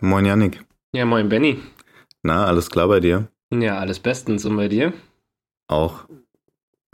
[0.00, 0.64] Moin Yannick.
[0.94, 1.60] Ja, moin Benny.
[2.22, 3.28] Na, alles klar bei dir?
[3.52, 4.46] Ja, alles bestens.
[4.46, 4.94] Und bei dir?
[5.68, 6.06] Auch.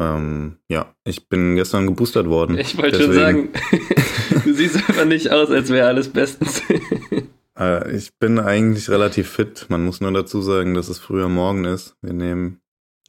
[0.00, 2.58] Ähm, ja, ich bin gestern geboostert worden.
[2.58, 3.48] Ich wollte schon sagen,
[4.44, 6.62] du siehst einfach nicht aus, als wäre alles bestens.
[7.58, 9.66] äh, ich bin eigentlich relativ fit.
[9.68, 11.96] Man muss nur dazu sagen, dass es früher Morgen ist.
[12.02, 12.60] Wir nehmen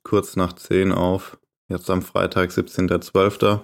[0.03, 1.39] kurz nach 10 auf.
[1.69, 3.61] Jetzt am Freitag, 17.12.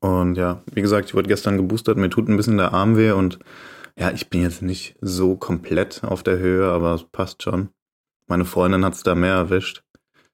[0.00, 1.96] Und ja, wie gesagt, ich wurde gestern geboostert.
[1.96, 3.38] Mir tut ein bisschen der Arm weh und
[4.00, 7.68] ja, ich bin jetzt nicht so komplett auf der Höhe, aber es passt schon.
[8.26, 9.82] Meine Freundin hat es da mehr erwischt.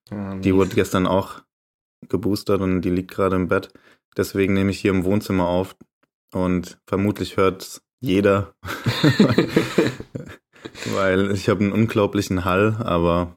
[0.09, 1.43] Ja, die wurde gestern auch
[2.09, 3.73] geboostert und die liegt gerade im Bett.
[4.17, 5.77] Deswegen nehme ich hier im Wohnzimmer auf
[6.33, 8.55] und vermutlich hört jeder,
[10.95, 13.37] weil ich habe einen unglaublichen Hall, aber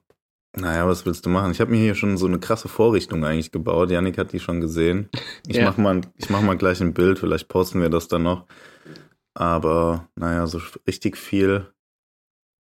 [0.55, 1.51] naja, was willst du machen?
[1.51, 3.89] Ich habe mir hier schon so eine krasse Vorrichtung eigentlich gebaut.
[3.89, 5.09] Janik hat die schon gesehen.
[5.47, 5.63] Ich ja.
[5.63, 8.45] mach mal, ich mach mal gleich ein Bild, vielleicht posten wir das dann noch.
[9.33, 11.67] Aber naja, so richtig viel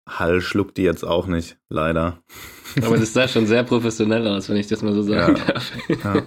[0.09, 2.23] Hall schluckt die jetzt auch nicht, leider.
[2.83, 5.45] Aber das sah schon sehr professionell aus, wenn ich das mal so sagen ja.
[5.45, 5.73] darf.
[6.05, 6.23] Ja.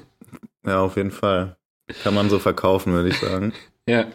[0.66, 1.58] ja, auf jeden Fall.
[2.03, 3.53] Kann man so verkaufen, würde ich sagen.
[3.88, 4.08] ja.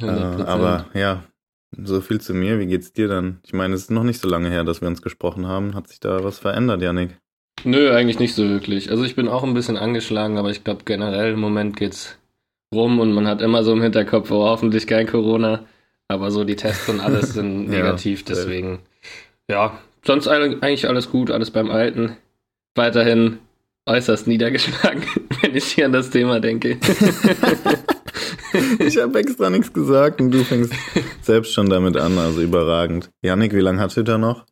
[0.00, 1.22] Äh, aber ja,
[1.76, 2.58] so viel zu mir.
[2.58, 3.40] Wie geht's dir dann?
[3.44, 5.74] Ich meine, es ist noch nicht so lange her, dass wir uns gesprochen haben.
[5.74, 7.18] Hat sich da was verändert, Janik?
[7.64, 8.90] Nö, eigentlich nicht so wirklich.
[8.90, 12.18] Also ich bin auch ein bisschen angeschlagen, aber ich glaube generell im Moment geht's
[12.72, 15.64] rum und man hat immer so im Hinterkopf, oh, hoffentlich kein Corona.
[16.08, 18.80] Aber so die Tests und alles sind negativ, ja, deswegen.
[19.48, 22.16] Ja, sonst eigentlich alles gut, alles beim Alten.
[22.74, 23.38] Weiterhin
[23.86, 25.02] äußerst niedergeschlagen,
[25.42, 26.78] wenn ich hier an das Thema denke.
[28.78, 30.72] ich habe extra nichts gesagt und du fängst
[31.22, 33.10] selbst schon damit an, also überragend.
[33.22, 34.44] Janik, wie lange hat da noch?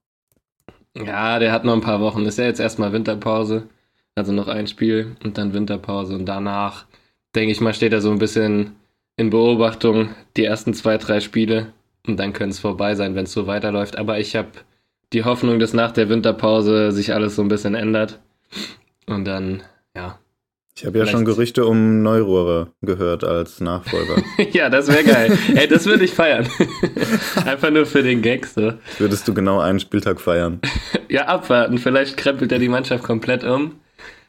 [0.96, 2.26] Ja, der hat noch ein paar Wochen.
[2.26, 3.68] Ist ja jetzt erstmal Winterpause.
[4.16, 6.14] Also noch ein Spiel und dann Winterpause.
[6.14, 6.86] Und danach,
[7.34, 8.76] denke ich mal, steht er so ein bisschen
[9.16, 11.72] in Beobachtung die ersten zwei, drei Spiele.
[12.06, 13.96] Und dann könnte es vorbei sein, wenn es so weiterläuft.
[13.96, 14.48] Aber ich habe
[15.12, 18.20] die Hoffnung, dass nach der Winterpause sich alles so ein bisschen ändert.
[19.06, 19.62] Und dann,
[19.94, 20.18] ja,
[20.80, 24.22] ich habe ja schon Gerüchte um Neurohre gehört als Nachfolger.
[24.52, 25.38] ja, das wäre geil.
[25.54, 26.48] Ey, das würde ich feiern.
[27.44, 28.72] Einfach nur für den Gag so.
[28.98, 30.60] Würdest du genau einen Spieltag feiern?
[31.10, 31.76] ja, abwarten.
[31.76, 33.72] Vielleicht krempelt er die Mannschaft komplett um.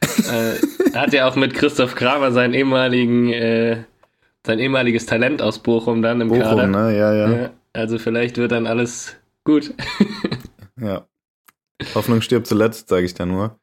[0.02, 3.84] Äh, hat ja auch mit Christoph Kramer seinen ehemaligen, äh,
[4.46, 6.66] sein ehemaliges Talent aus Bochum dann im Bochum, Kader.
[6.66, 6.96] Ne?
[6.96, 7.50] Ja, ja, ja.
[7.72, 9.74] Also vielleicht wird dann alles gut.
[10.80, 11.06] ja.
[11.94, 13.58] Hoffnung stirbt zuletzt, sage ich da nur.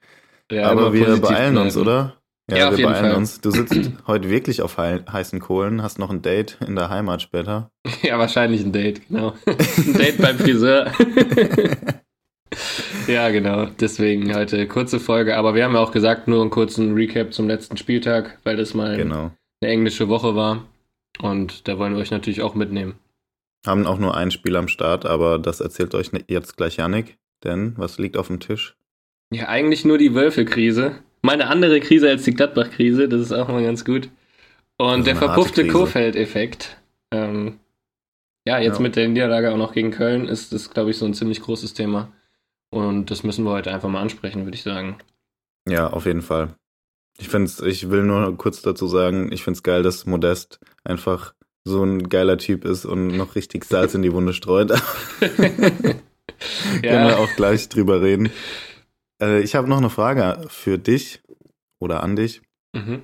[0.51, 1.57] Ja, aber wir beeilen bleiben.
[1.57, 2.17] uns, oder?
[2.49, 3.39] Ja, ja wir beeilen uns.
[3.41, 3.75] Du sitzt
[4.07, 7.71] heute wirklich auf heißen Kohlen, hast noch ein Date in der Heimat später.
[8.01, 9.35] Ja, wahrscheinlich ein Date, genau.
[9.45, 10.91] ein Date beim Friseur.
[13.09, 13.65] ja, genau.
[13.79, 15.35] Deswegen heute kurze Folge.
[15.35, 18.73] Aber wir haben ja auch gesagt, nur einen kurzen Recap zum letzten Spieltag, weil das
[18.73, 19.31] mal genau.
[19.61, 20.65] eine englische Woche war.
[21.21, 22.95] Und da wollen wir euch natürlich auch mitnehmen.
[23.65, 27.17] Haben auch nur ein Spiel am Start, aber das erzählt euch jetzt gleich Yannick.
[27.43, 28.75] Denn was liegt auf dem Tisch?
[29.31, 30.95] Ja, eigentlich nur die Wölfe-Krise.
[31.21, 34.09] Meine andere Krise als die Gladbach-Krise, das ist auch mal ganz gut.
[34.77, 36.77] Und der verpuffte Kofeld-Effekt.
[37.11, 37.59] Ähm,
[38.45, 38.81] ja, jetzt ja.
[38.81, 41.73] mit der Niederlage auch noch gegen Köln ist das, glaube ich, so ein ziemlich großes
[41.73, 42.11] Thema.
[42.69, 44.97] Und das müssen wir heute einfach mal ansprechen, würde ich sagen.
[45.67, 46.55] Ja, auf jeden Fall.
[47.17, 51.33] Ich find's, ich will nur kurz dazu sagen, ich finde es geil, dass Modest einfach
[51.65, 54.69] so ein geiler Typ ist und noch richtig Salz in die Wunde streut.
[55.19, 56.03] Können
[56.81, 58.29] wir auch gleich drüber reden.
[59.21, 61.21] Äh, ich habe noch eine Frage für dich
[61.79, 62.41] oder an dich.
[62.73, 63.03] Mhm.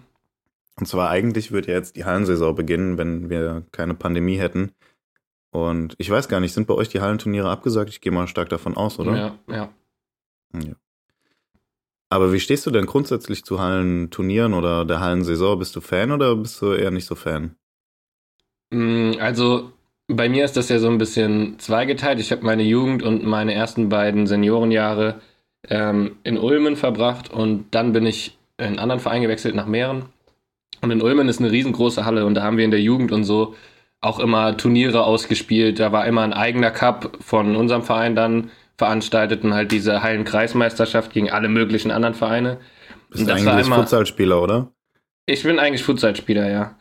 [0.78, 4.72] Und zwar eigentlich würde jetzt die Hallensaison beginnen, wenn wir keine Pandemie hätten.
[5.56, 7.90] Und ich weiß gar nicht, sind bei euch die Hallenturniere abgesagt?
[7.90, 9.16] Ich gehe mal stark davon aus, oder?
[9.16, 9.70] Ja, ja.
[10.54, 10.74] ja.
[12.10, 15.58] Aber wie stehst du denn grundsätzlich zu Hallenturnieren oder der Hallensaison?
[15.58, 17.56] Bist du Fan oder bist du eher nicht so Fan?
[18.72, 19.72] Mm, also
[20.10, 22.20] bei mir ist das ja so ein bisschen zweigeteilt.
[22.20, 25.22] Ich habe meine Jugend und meine ersten beiden Seniorenjahre
[25.70, 30.08] ähm, in Ulmen verbracht und dann bin ich in einen anderen Verein gewechselt nach Mähren.
[30.82, 33.24] Und in Ulmen ist eine riesengroße Halle und da haben wir in der Jugend und
[33.24, 33.56] so
[34.02, 35.80] auch immer Turniere ausgespielt.
[35.80, 41.12] Da war immer ein eigener Cup von unserem Verein dann veranstaltet und halt diese Hallenkreismeisterschaft
[41.12, 42.58] gegen alle möglichen anderen Vereine.
[43.10, 44.72] Bist und das du eigentlich Futsalspieler, oder?
[45.28, 46.76] Ich bin eigentlich Futsalspieler, ja.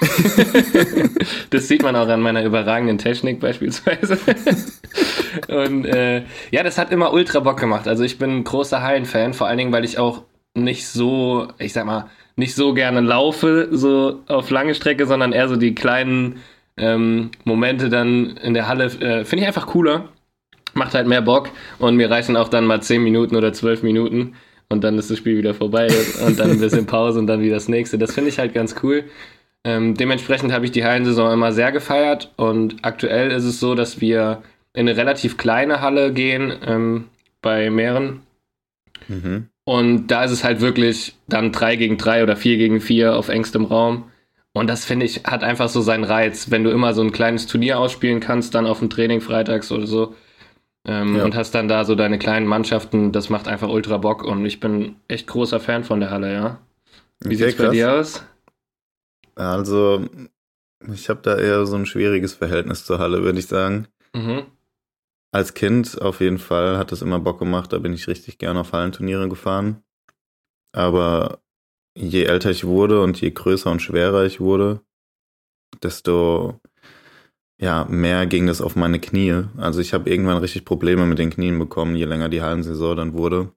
[1.50, 4.18] das sieht man auch an meiner überragenden Technik beispielsweise.
[5.48, 7.86] Und äh, ja, das hat immer ultra Bock gemacht.
[7.86, 10.22] Also ich bin ein großer Hallen-Fan, vor allen Dingen, weil ich auch
[10.54, 15.48] nicht so, ich sag mal, nicht so gerne laufe, so auf lange Strecke, sondern eher
[15.48, 16.40] so die kleinen
[16.80, 18.86] ähm, Momente dann in der Halle.
[18.86, 20.08] Äh, Finde ich einfach cooler.
[20.74, 24.34] Macht halt mehr Bock und mir reichen auch dann mal 10 Minuten oder 12 Minuten
[24.68, 25.88] und dann ist das Spiel wieder vorbei
[26.26, 27.98] und dann ein bisschen Pause und dann wieder das nächste.
[27.98, 29.04] Das finde ich halt ganz cool.
[29.64, 34.00] Ähm, dementsprechend habe ich die Hallensaison immer sehr gefeiert und aktuell ist es so, dass
[34.00, 34.42] wir
[34.72, 37.08] in eine relativ kleine Halle gehen ähm,
[37.42, 38.22] bei Meeren.
[39.08, 39.48] Mhm.
[39.64, 43.28] Und da ist es halt wirklich dann 3 gegen 3 oder 4 gegen 4 auf
[43.28, 44.09] engstem Raum.
[44.52, 47.46] Und das finde ich, hat einfach so seinen Reiz, wenn du immer so ein kleines
[47.46, 50.14] Turnier ausspielen kannst, dann auf dem Training freitags oder so.
[50.86, 51.24] Ähm, Ja.
[51.24, 54.60] Und hast dann da so deine kleinen Mannschaften, das macht einfach ultra Bock und ich
[54.60, 56.60] bin echt großer Fan von der Halle, ja.
[57.20, 58.24] Wie Okay, sieht's bei dir aus?
[59.34, 60.04] Also,
[60.92, 63.88] ich habe da eher so ein schwieriges Verhältnis zur Halle, würde ich sagen.
[64.14, 64.46] Mhm.
[65.32, 68.60] Als Kind auf jeden Fall hat es immer Bock gemacht, da bin ich richtig gerne
[68.60, 69.82] auf Hallenturniere gefahren.
[70.72, 71.40] Aber
[72.00, 74.80] je älter ich wurde und je größer und schwerer ich wurde,
[75.82, 76.60] desto
[77.60, 79.44] ja, mehr ging das auf meine Knie.
[79.58, 83.12] Also ich habe irgendwann richtig Probleme mit den Knien bekommen, je länger die Hallensaison dann
[83.12, 83.52] wurde.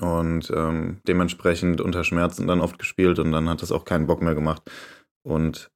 [0.00, 4.22] Und ähm, dementsprechend unter Schmerzen dann oft gespielt und dann hat es auch keinen Bock
[4.22, 4.62] mehr gemacht.
[5.24, 5.72] Und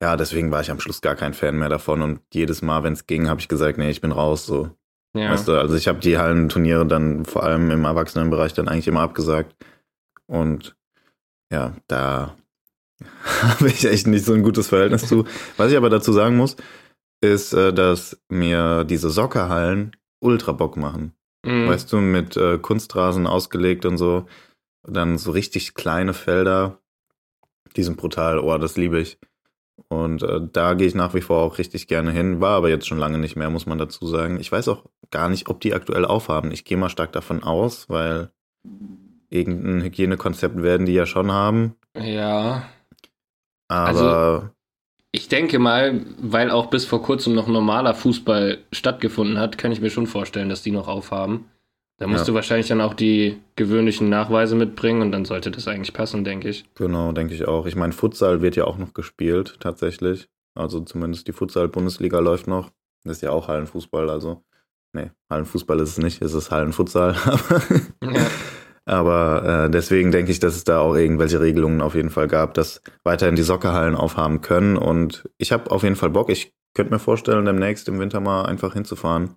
[0.00, 2.00] ja, deswegen war ich am Schluss gar kein Fan mehr davon.
[2.00, 4.46] Und jedes Mal, wenn es ging, habe ich gesagt, nee, ich bin raus.
[4.46, 4.70] So,
[5.14, 5.30] Ja.
[5.32, 9.00] Weißt du, also ich habe die Hallenturniere dann vor allem im Erwachsenenbereich dann eigentlich immer
[9.00, 9.56] abgesagt.
[10.26, 10.76] Und
[11.52, 12.36] ja, da
[13.42, 15.24] habe ich echt nicht so ein gutes Verhältnis zu.
[15.56, 16.56] Was ich aber dazu sagen muss,
[17.20, 21.14] ist, äh, dass mir diese Soccerhallen ultra Bock machen.
[21.44, 21.68] Mhm.
[21.68, 24.26] Weißt du, mit äh, Kunstrasen ausgelegt und so.
[24.86, 26.78] Dann so richtig kleine Felder.
[27.76, 28.38] Die sind brutal.
[28.38, 29.18] Oh, das liebe ich.
[29.88, 32.40] Und äh, da gehe ich nach wie vor auch richtig gerne hin.
[32.40, 34.38] War aber jetzt schon lange nicht mehr, muss man dazu sagen.
[34.40, 36.50] Ich weiß auch gar nicht, ob die aktuell aufhaben.
[36.50, 38.30] Ich gehe mal stark davon aus, weil
[39.32, 41.74] irgendein Hygienekonzept werden die ja schon haben.
[41.96, 42.64] ja.
[43.68, 44.50] Aber
[45.12, 49.80] Ich denke mal, weil auch bis vor kurzem noch normaler Fußball stattgefunden hat, kann ich
[49.80, 51.46] mir schon vorstellen, dass die noch aufhaben.
[51.98, 52.32] Da musst Ja.
[52.32, 56.48] du wahrscheinlich dann auch die gewöhnlichen Nachweise mitbringen und dann sollte das eigentlich passen, denke
[56.48, 56.64] ich.
[56.74, 57.66] genau, denke ich auch.
[57.66, 60.28] Ich meine, Futsal wird ja auch noch gespielt, tatsächlich.
[60.54, 62.70] Also zumindest die Futsal-Bundesliga läuft noch.
[63.04, 64.42] Das ist ja auch Hallenfußball, also.
[64.94, 67.14] Nee, Hallenfußball ist es nicht, es ist Hallenfutsal.
[68.02, 68.26] Ja.
[68.84, 72.54] Aber äh, deswegen denke ich, dass es da auch irgendwelche Regelungen auf jeden Fall gab,
[72.54, 74.76] dass weiterhin die Soccerhallen aufhaben können.
[74.76, 76.30] Und ich habe auf jeden Fall Bock.
[76.30, 79.36] Ich könnte mir vorstellen, demnächst im Winter mal einfach hinzufahren.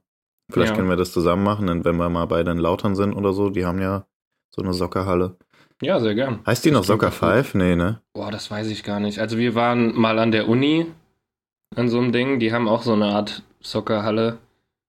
[0.51, 0.75] Vielleicht Ja.
[0.77, 3.49] können wir das zusammen machen, und wenn wir mal beide in Lautern sind oder so.
[3.49, 4.05] Die haben ja
[4.51, 5.37] so eine Soccerhalle.
[5.81, 6.39] ja, sehr gern.
[6.45, 7.33] Heißt die noch Das klingt Soccer.
[7.43, 7.55] 5?
[7.55, 8.01] Nee, ne?
[8.13, 9.19] Boah, das weiß ich gar nicht.
[9.19, 10.85] Also wir waren mal an der Uni
[11.75, 12.39] an so einem Ding.
[12.39, 14.37] Die haben auch so eine Art Soccerhalle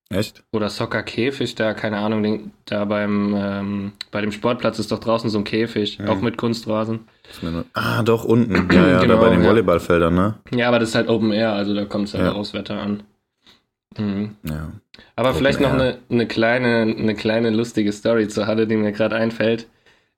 [0.08, 0.44] Echt?
[0.52, 2.52] oder Soccerkäfig da, keine Ahnung.
[2.64, 6.08] Da beim ähm, bei dem Sportplatz ist doch draußen so ein Käfig, Mhm.
[6.08, 7.00] auch mit Kunstrasen.
[7.72, 8.68] Ah, doch, unten.
[8.72, 9.48] Ja, ja, Genau, da bei den ja.
[9.48, 10.34] Volleyballfeldern, ne?
[10.52, 12.32] Ja, aber das ist halt Open Air, also da kommt es halt Ja.
[12.32, 13.02] aufs Wetter an.
[13.98, 14.36] Mhm.
[14.44, 14.70] Ja.
[15.16, 15.80] Aber Open vielleicht noch Air.
[15.80, 19.66] eine, eine, kleine, eine kleine lustige Story zur Halle, die mir gerade einfällt.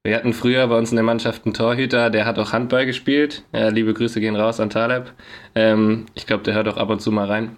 [0.05, 3.43] Wir hatten früher bei uns in der Mannschaft einen Torhüter, der hat auch Handball gespielt.
[3.53, 5.13] Ja, liebe Grüße gehen raus an Taleb.
[5.55, 7.57] Ähm, ich glaube, der hört auch ab und zu mal rein.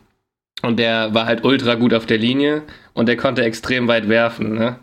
[0.62, 2.62] Und der war halt ultra gut auf der Linie
[2.92, 4.54] und der konnte extrem weit werfen.
[4.54, 4.76] Ne?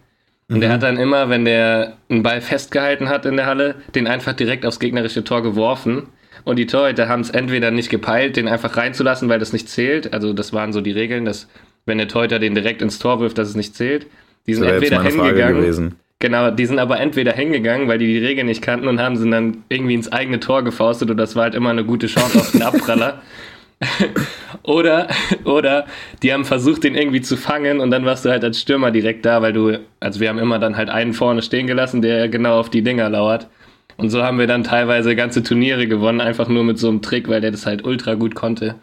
[0.50, 0.74] Und der Mhm.
[0.74, 4.66] hat dann immer, wenn der einen Ball festgehalten hat in der Halle, den einfach direkt
[4.66, 6.08] aufs gegnerische Tor geworfen.
[6.46, 10.14] Und die Torhüter haben es entweder nicht gepeilt, den einfach reinzulassen, weil das nicht zählt.
[10.14, 11.48] Also das waren so die Regeln, dass
[11.86, 14.08] wenn der Torhüter den direkt ins Tor wirft, dass es nicht zählt.
[14.48, 15.58] Die sind entweder hingegangen.
[15.62, 15.96] gewesen.
[16.20, 19.30] Genau, die sind aber entweder hingegangen, weil die die Regeln nicht kannten und haben sie
[19.30, 22.52] dann irgendwie ins eigene Tor gefaustet und das war halt immer eine gute Chance auf
[22.52, 23.22] den Abpraller.
[24.64, 25.08] oder,
[25.44, 25.86] oder
[26.24, 29.26] die haben versucht, den irgendwie zu fangen und dann warst du halt als Stürmer direkt
[29.26, 32.60] da, weil du, also wir haben immer dann halt einen vorne stehen gelassen, der genau
[32.60, 33.48] auf die Dinger lauert.
[33.98, 37.28] Und so haben wir dann teilweise ganze Turniere gewonnen, einfach nur mit so einem Trick,
[37.30, 38.76] weil der das halt ultra gut konnte.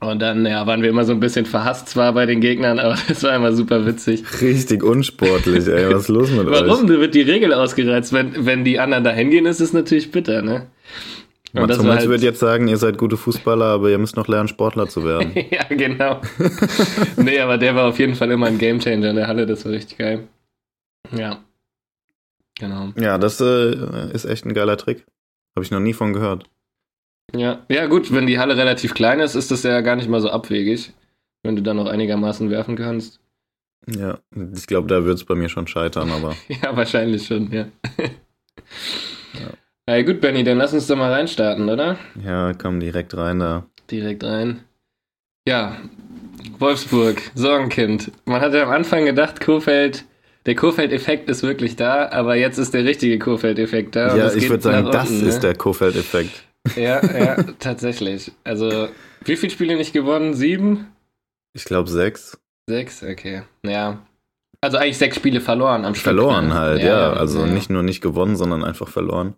[0.00, 2.96] Und dann, ja, waren wir immer so ein bisschen verhasst zwar bei den Gegnern, aber
[3.08, 4.22] das war immer super witzig.
[4.40, 5.92] Richtig unsportlich, ey.
[5.92, 6.66] Was ist los mit euch?
[6.66, 6.86] Warum?
[6.86, 8.12] Da wird die Regel ausgereizt.
[8.12, 10.66] Wenn, wenn die anderen da hingehen, ist es natürlich bitter, ne?
[11.52, 14.28] Das Mats Hummels halt- wird jetzt sagen, ihr seid gute Fußballer, aber ihr müsst noch
[14.28, 15.32] lernen, Sportler zu werden.
[15.50, 16.20] ja, genau.
[17.16, 19.72] nee, aber der war auf jeden Fall immer ein Gamechanger in der Halle, das war
[19.72, 20.28] richtig geil.
[21.16, 21.42] Ja.
[22.58, 22.92] Genau.
[22.96, 25.06] ja, das äh, ist echt ein geiler Trick.
[25.56, 26.44] Habe ich noch nie von gehört.
[27.34, 27.64] Ja.
[27.68, 30.30] ja, gut, wenn die Halle relativ klein ist, ist das ja gar nicht mal so
[30.30, 30.92] abwegig,
[31.42, 33.18] wenn du dann noch einigermaßen werfen kannst.
[33.88, 34.18] Ja,
[34.54, 37.66] ich glaube, da wird es bei mir schon scheitern, aber Ja, wahrscheinlich schon, ja.
[37.98, 39.50] ja.
[40.02, 41.98] Gut, Benny, dann lass uns doch mal reinstarten, oder?
[42.24, 43.66] ja, komm direkt rein da.
[43.90, 44.60] Direkt rein.
[45.48, 45.76] Ja,
[46.58, 48.12] Wolfsburg, Sorgenkind.
[48.24, 50.04] Man hatte am Anfang gedacht, Kofeld,
[50.46, 54.16] der Kofeld-Effekt ist wirklich da, aber jetzt ist der richtige Kofeld-Effekt da.
[54.16, 55.40] ja, ich würde sagen, nach das unten, ist ne?
[55.40, 56.44] der Kofeld-Effekt.
[56.76, 58.32] Ja, ja, tatsächlich.
[58.44, 58.88] Also,
[59.24, 60.34] wie viele Spiele nicht gewonnen?
[60.34, 60.88] Sieben?
[61.52, 62.38] Ich glaube sechs.
[62.68, 63.02] Sechs?
[63.02, 63.42] Okay.
[63.64, 63.98] Ja.
[64.60, 66.04] Also eigentlich sechs Spiele verloren am Stück.
[66.04, 66.54] Verloren ne?
[66.54, 67.14] halt, ja.
[67.14, 69.34] Also nicht nur nicht gewonnen, sondern einfach verloren.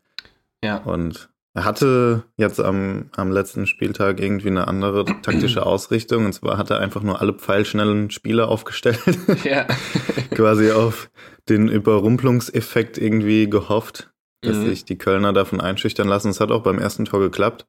[0.64, 0.78] Ja.
[0.78, 6.24] Und Er hatte jetzt am, am letzten Spieltag irgendwie eine andere taktische Ausrichtung.
[6.26, 9.00] Und zwar hat er einfach nur alle pfeilschnellen Spieler aufgestellt.
[9.44, 9.66] Ja.
[10.34, 11.10] Quasi auf
[11.48, 14.66] den Überrumpelungseffekt irgendwie gehofft, dass Mhm.
[14.66, 16.30] sich die Kölner davon einschüchtern lassen.
[16.30, 17.66] Es hat auch beim ersten Tor geklappt.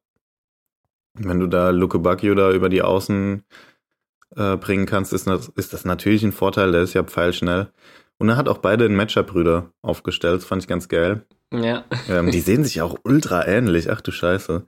[1.16, 3.44] Wenn du da Luke Bacchio da über die Außen
[4.36, 6.72] äh, bringen kannst, ist das, ist das natürlich ein Vorteil.
[6.72, 7.72] Der ist ja pfeilschnell.
[8.18, 10.38] Und er hat auch beide in Matchup-Brüder aufgestellt.
[10.38, 11.26] Das fand ich ganz geil.
[11.54, 11.86] Ja.
[12.10, 13.92] Ähm, die sehen sich auch ultra ähnlich.
[13.92, 14.66] Ach du Scheiße.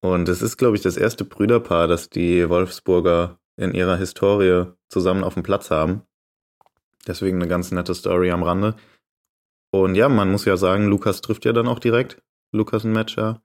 [0.00, 5.24] Und es ist, glaube ich, das erste Brüderpaar, das die Wolfsburger in ihrer Historie zusammen
[5.24, 6.02] auf dem Platz haben.
[7.06, 8.74] Deswegen eine ganz nette Story am Rande.
[9.70, 12.22] Und ja, man muss ja sagen, Lukas trifft ja dann auch direkt.
[12.52, 13.42] Lukas ein Matcher.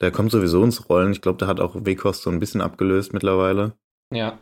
[0.00, 1.12] Der kommt sowieso ins Rollen.
[1.12, 3.72] Ich glaube, der hat auch Wekost so ein bisschen abgelöst mittlerweile.
[4.12, 4.38] Ja.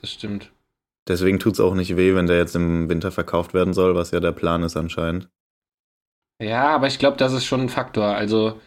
[0.00, 0.52] Das stimmt.
[1.08, 4.20] Deswegen tut's auch nicht weh, wenn der jetzt im Winter verkauft werden soll, was ja
[4.20, 5.28] der Plan ist anscheinend.
[6.40, 8.14] Ja, aber ich glaube, das ist schon ein Faktor.
[8.14, 8.60] Also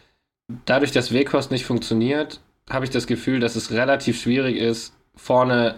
[0.66, 5.76] dadurch, dass Weghorst nicht funktioniert, habe ich das Gefühl, dass es relativ schwierig ist, vorne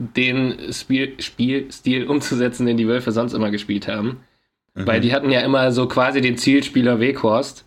[0.00, 4.20] den Spiel, Spielstil umzusetzen, den die Wölfe sonst immer gespielt haben.
[4.74, 4.86] Mhm.
[4.86, 7.64] Weil die hatten ja immer so quasi den Zielspieler Weghorst.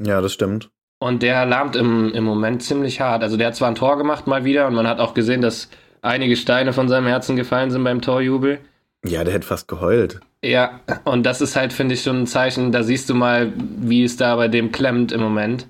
[0.00, 0.70] Ja, das stimmt.
[0.98, 3.22] Und der lahmt im, im Moment ziemlich hart.
[3.22, 5.70] Also der hat zwar ein Tor gemacht mal wieder und man hat auch gesehen, dass
[6.02, 8.60] einige Steine von seinem Herzen gefallen sind beim Torjubel.
[9.04, 10.20] Ja, der hätte fast geheult.
[10.42, 14.04] Ja, und das ist halt, finde ich, schon ein Zeichen, da siehst du mal, wie
[14.04, 15.66] es da bei dem klemmt im Moment.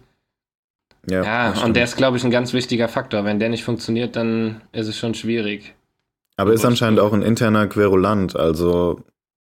[1.07, 3.25] Ja, Ja, und der ist, glaube ich, ein ganz wichtiger Faktor.
[3.25, 5.75] Wenn der nicht funktioniert, dann ist es schon schwierig.
[6.37, 8.37] Aber ist anscheinend auch ein interner Querulant.
[8.37, 9.03] Also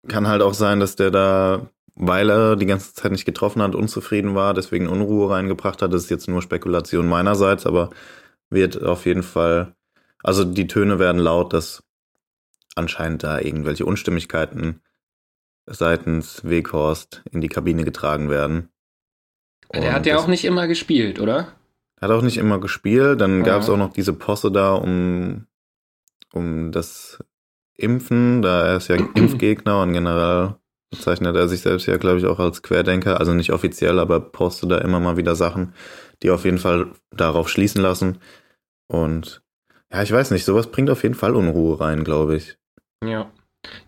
[0.08, 3.74] kann halt auch sein, dass der da, weil er die ganze Zeit nicht getroffen hat,
[3.74, 5.92] unzufrieden war, deswegen Unruhe reingebracht hat.
[5.92, 7.90] Das ist jetzt nur Spekulation meinerseits, aber
[8.48, 9.74] wird auf jeden Fall,
[10.22, 11.82] also die Töne werden laut, dass
[12.80, 14.80] anscheinend da irgendwelche Unstimmigkeiten
[15.66, 18.70] seitens Weghorst in die Kabine getragen werden.
[19.72, 21.52] Der Und hat ja auch nicht immer gespielt, oder?
[22.00, 23.20] Hat auch nicht immer gespielt.
[23.20, 23.44] Dann Ja.
[23.44, 25.46] gab es auch noch diese Posse da um,
[26.32, 27.22] um das
[27.76, 28.42] Impfen.
[28.42, 30.56] Da er ist ja Impfgegner und generell
[30.90, 33.20] bezeichnet er sich selbst ja, glaube ich, auch als Querdenker.
[33.20, 35.72] Also nicht offiziell, aber postet da immer mal wieder Sachen,
[36.24, 38.18] die auf jeden Fall darauf schließen lassen.
[38.88, 39.42] Und
[39.92, 42.56] ja, ich weiß nicht, sowas bringt auf jeden Fall Unruhe rein, glaube ich.
[43.04, 43.30] Ja.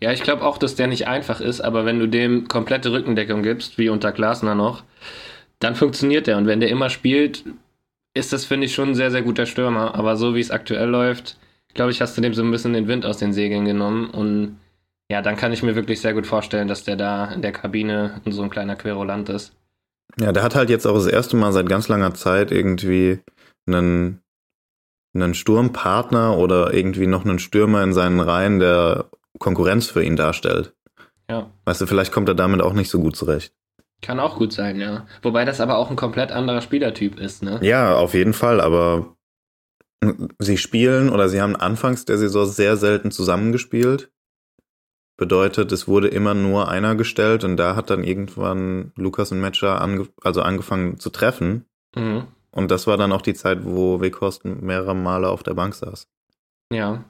[0.00, 3.42] Ja, ich glaube auch, dass der nicht einfach ist, aber wenn du dem komplette Rückendeckung
[3.42, 4.85] gibst, wie unter Glasner noch,
[5.61, 6.37] dann funktioniert der.
[6.37, 7.45] Und wenn der immer spielt,
[8.14, 9.95] ist das, finde ich, schon ein sehr, sehr guter Stürmer.
[9.95, 11.38] Aber so wie es aktuell läuft,
[11.75, 14.11] glaube ich, hast du dem so ein bisschen den Wind aus den Segeln genommen.
[14.11, 14.59] Und
[15.11, 18.21] ja, dann kann ich mir wirklich sehr gut vorstellen, dass der da in der Kabine
[18.28, 19.54] so ein kleiner Querulant ist.
[20.21, 23.21] Ja, der hat halt jetzt auch das erste Mal seit ganz langer Zeit irgendwie
[23.66, 24.22] einen,
[25.14, 30.75] einen Sturmpartner oder irgendwie noch einen Stürmer in seinen Reihen, der Konkurrenz für ihn darstellt.
[31.28, 31.50] Ja.
[31.64, 33.54] Weißt du, vielleicht kommt er damit auch nicht so gut zurecht.
[34.00, 35.07] Kann auch gut sein, ja.
[35.23, 37.61] Wobei das aber auch ein komplett anderer Spielertyp ist, ne?
[37.62, 39.16] Ja, auf jeden Fall, aber
[40.38, 44.11] sie spielen oder sie haben anfangs der Saison sehr selten zusammengespielt.
[45.16, 49.81] Bedeutet, es wurde immer nur einer gestellt und da hat dann irgendwann Lukas und Metscher
[49.81, 51.66] ange also angefangen zu treffen.
[51.95, 52.25] Mhm.
[52.54, 56.06] Und das war dann auch die Zeit, wo Weghorst mehrere Male auf der Bank saß.
[56.73, 57.04] Ja.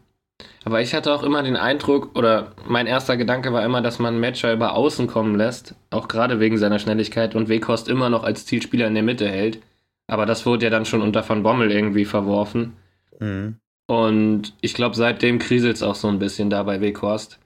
[0.65, 4.19] Aber ich hatte auch immer den Eindruck, oder mein erster Gedanke war immer, dass man
[4.19, 8.47] Matcher über außen kommen lässt, auch gerade wegen seiner Schnelligkeit und Weghorst immer noch als
[8.47, 9.61] Zielspieler in der Mitte hält.
[10.07, 12.77] Aber das wurde ja dann schon unter Van Bommel irgendwie verworfen.
[13.19, 13.57] Mhm.
[13.87, 17.39] Und ich glaube, seitdem kriselt es auch so ein bisschen da bei Weghorst.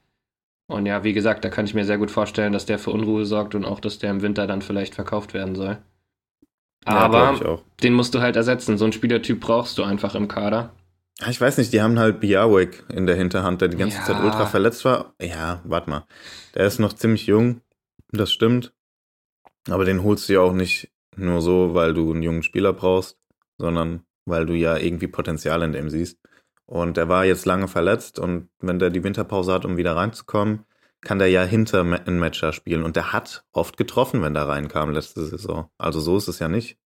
[0.68, 3.24] Und ja, wie gesagt, da kann ich mir sehr gut vorstellen, dass der für Unruhe
[3.24, 5.78] sorgt und auch, dass der im Winter dann vielleicht verkauft werden soll.
[6.86, 7.62] Ja, Aber auch.
[7.82, 8.78] den musst du halt ersetzen.
[8.78, 10.72] So einen Spielertyp brauchst du einfach im Kader.
[11.20, 14.04] Ja, Ich weiß nicht, die haben halt Biawek in der Hinterhand, der die ganze Ja.
[14.04, 15.14] Zeit ultra verletzt war.
[15.20, 16.04] Ja, warte mal.
[16.54, 17.60] Der ist noch ziemlich jung,
[18.12, 18.72] das stimmt.
[19.68, 23.18] Aber den holst du ja auch nicht nur so, weil du einen jungen Spieler brauchst,
[23.58, 26.18] sondern weil du ja irgendwie Potenzial in dem siehst.
[26.66, 30.64] Und der war jetzt lange verletzt und wenn der die Winterpause hat, um wieder reinzukommen,
[31.06, 32.82] kann der ja hinter einen Matcher spielen.
[32.82, 35.70] Und der hat oft getroffen, wenn der reinkam letzte Saison.
[35.78, 36.78] Also so ist es ja nicht.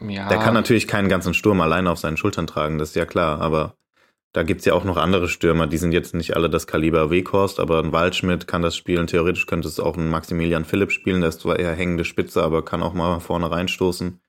[0.00, 0.28] Ja.
[0.28, 3.40] Der kann natürlich keinen ganzen Sturm alleine auf seinen Schultern tragen, das ist ja klar,
[3.40, 3.74] aber
[4.32, 7.58] da gibt's ja auch noch andere Stürmer, die sind jetzt nicht alle das Kaliber Weghorst,
[7.58, 11.30] aber ein Waldschmidt kann das spielen, theoretisch könnte es auch ein Maximilian Philipp spielen, der
[11.30, 14.20] ist zwar eher hängende Spitze, aber kann auch mal vorne reinstoßen.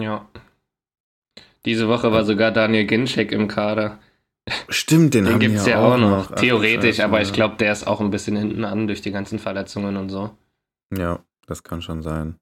[0.00, 0.28] Ja.
[1.64, 3.98] Diese Woche war sogar Daniel Ginczek im Kader.
[4.68, 6.26] Stimmt, den, Den gibt's wir ja auch noch.
[6.26, 9.02] Ach, du Theoretisch, Scheiße, aber ich glaube, der ist auch ein bisschen hinten an durch
[9.02, 10.30] die ganzen Verletzungen und so.
[10.96, 12.36] Ja, das kann schon sein.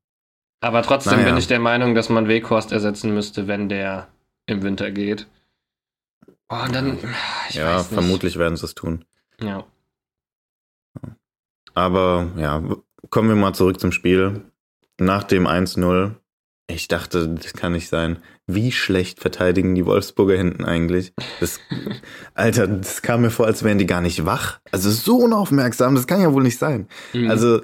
[0.61, 1.27] Aber trotzdem Naja.
[1.29, 4.09] bin ich der Meinung, dass man Weghorst ersetzen müsste, wenn der
[4.47, 5.27] im Winter geht.
[6.51, 6.99] Oh, und dann,
[7.51, 9.05] ja, vermutlich werden sie es tun.
[9.41, 9.65] Ja.
[11.75, 12.63] Aber ja,
[13.11, 14.43] kommen wir mal zurück zum Spiel.
[14.99, 16.15] Nach dem 1-0
[16.67, 18.19] Ich dachte, das kann nicht sein.
[18.47, 21.13] Wie schlecht verteidigen die Wolfsburger hinten eigentlich?
[21.41, 21.61] Das,
[22.35, 24.61] Alter, das kam mir vor, als wären die gar nicht wach.
[24.71, 26.89] Also so unaufmerksam, das kann ja wohl nicht sein.
[27.13, 27.31] Mhm.
[27.31, 27.61] Also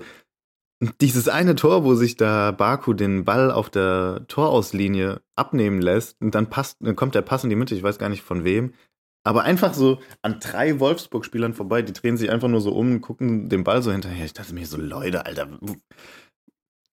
[1.01, 6.35] dieses eine Tor, wo sich da Baku den Ball auf der Torauslinie abnehmen lässt und
[6.35, 8.75] dann passt, dann kommt der Pass in die Mitte, ich weiß gar nicht von wem.
[9.23, 13.51] Aber einfach so an drei Wolfsburg-Spielern vorbei, die drehen sich einfach nur so um, gucken
[13.51, 14.25] den Ball so hinterher.
[14.25, 15.59] Ich dachte mir so, Leute, Alter,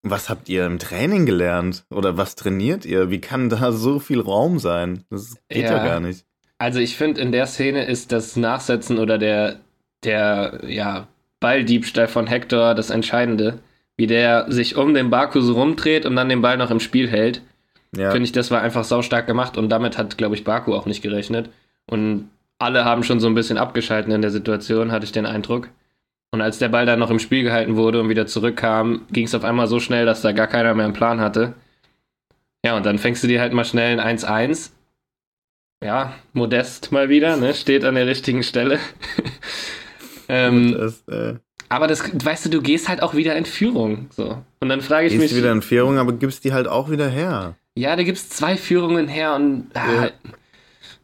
[0.04, 1.86] was habt ihr im Training gelernt?
[1.89, 3.10] Oder was trainiert ihr?
[3.10, 5.04] Wie kann da so viel Raum sein?
[5.10, 6.25] Das geht ja, ja gar nicht.
[6.58, 9.60] Also ich finde, in der Szene ist das Nachsetzen oder der,
[10.04, 11.08] der ja,
[11.39, 13.60] Balldiebstahl von Hector das Entscheidende.
[13.96, 17.10] Wie der sich um den Baku so rumdreht und dann den Ball noch im Spiel
[17.10, 17.42] hält.
[17.96, 18.12] Ja.
[18.12, 21.01] Finde ich, das war einfach saustark gemacht und damit hat, glaube ich, Baku auch nicht
[21.01, 21.50] gerechnet.
[21.88, 25.70] Und alle haben schon so ein bisschen abgeschalten in der Situation, hatte ich den Eindruck.
[26.38, 29.34] Und als der Ball dann noch im Spiel gehalten wurde und wieder zurückkam, ging es
[29.34, 31.56] auf einmal so schnell, dass da gar keiner mehr einen Plan hatte.
[32.63, 34.70] Ja, und dann fängst du dir halt mal schnell ein 1-1.
[35.84, 37.56] Ja, modest mal wieder, ne?
[37.56, 38.77] Steht an der richtigen Stelle.
[40.29, 41.38] ähm, das, äh
[41.70, 44.06] aber das, weißt du, du gehst halt auch wieder in Führung.
[44.12, 44.38] So.
[44.60, 45.32] Und dann frage ich gehst mich.
[45.32, 47.56] Gehst wieder in Führung, aber gibst die halt auch wieder her.
[47.74, 50.12] Ja, da gibt's zwei Führungen her und ah, ja.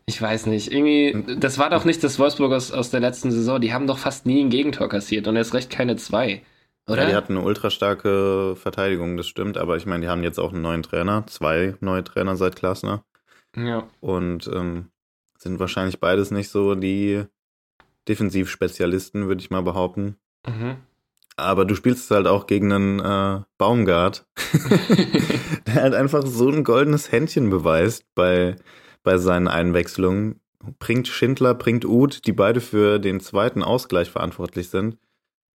[0.06, 0.72] Ich weiß nicht.
[0.72, 3.62] Irgendwie, das war doch nicht das Wolfsburg aus, aus der letzten Saison.
[3.62, 6.42] Die haben doch fast nie ein Gegentor kassiert und erst recht keine zwei.
[6.88, 7.04] Oder?
[7.04, 9.58] Ja, die hatten eine ultra starke Verteidigung, das stimmt.
[9.58, 13.06] Aber ich meine, die haben jetzt auch einen neuen Trainer, zwei neue Trainer seit Klasner.
[13.56, 13.88] Ja.
[14.02, 14.90] Und ähm,
[15.38, 17.24] sind wahrscheinlich beides nicht so die
[18.10, 20.18] Defensivspezialisten, würde ich mal behaupten.
[20.46, 20.78] Mhm.
[21.38, 24.26] Aber du spielst halt auch gegen einen äh, Baumgart,
[25.68, 28.58] der halt einfach so ein goldenes Händchen beweist bei
[29.04, 30.40] bei seinen Einwechslungen.
[30.80, 34.98] Bringt Schindler, bringt Uth, die beide für den zweiten Ausgleich verantwortlich sind.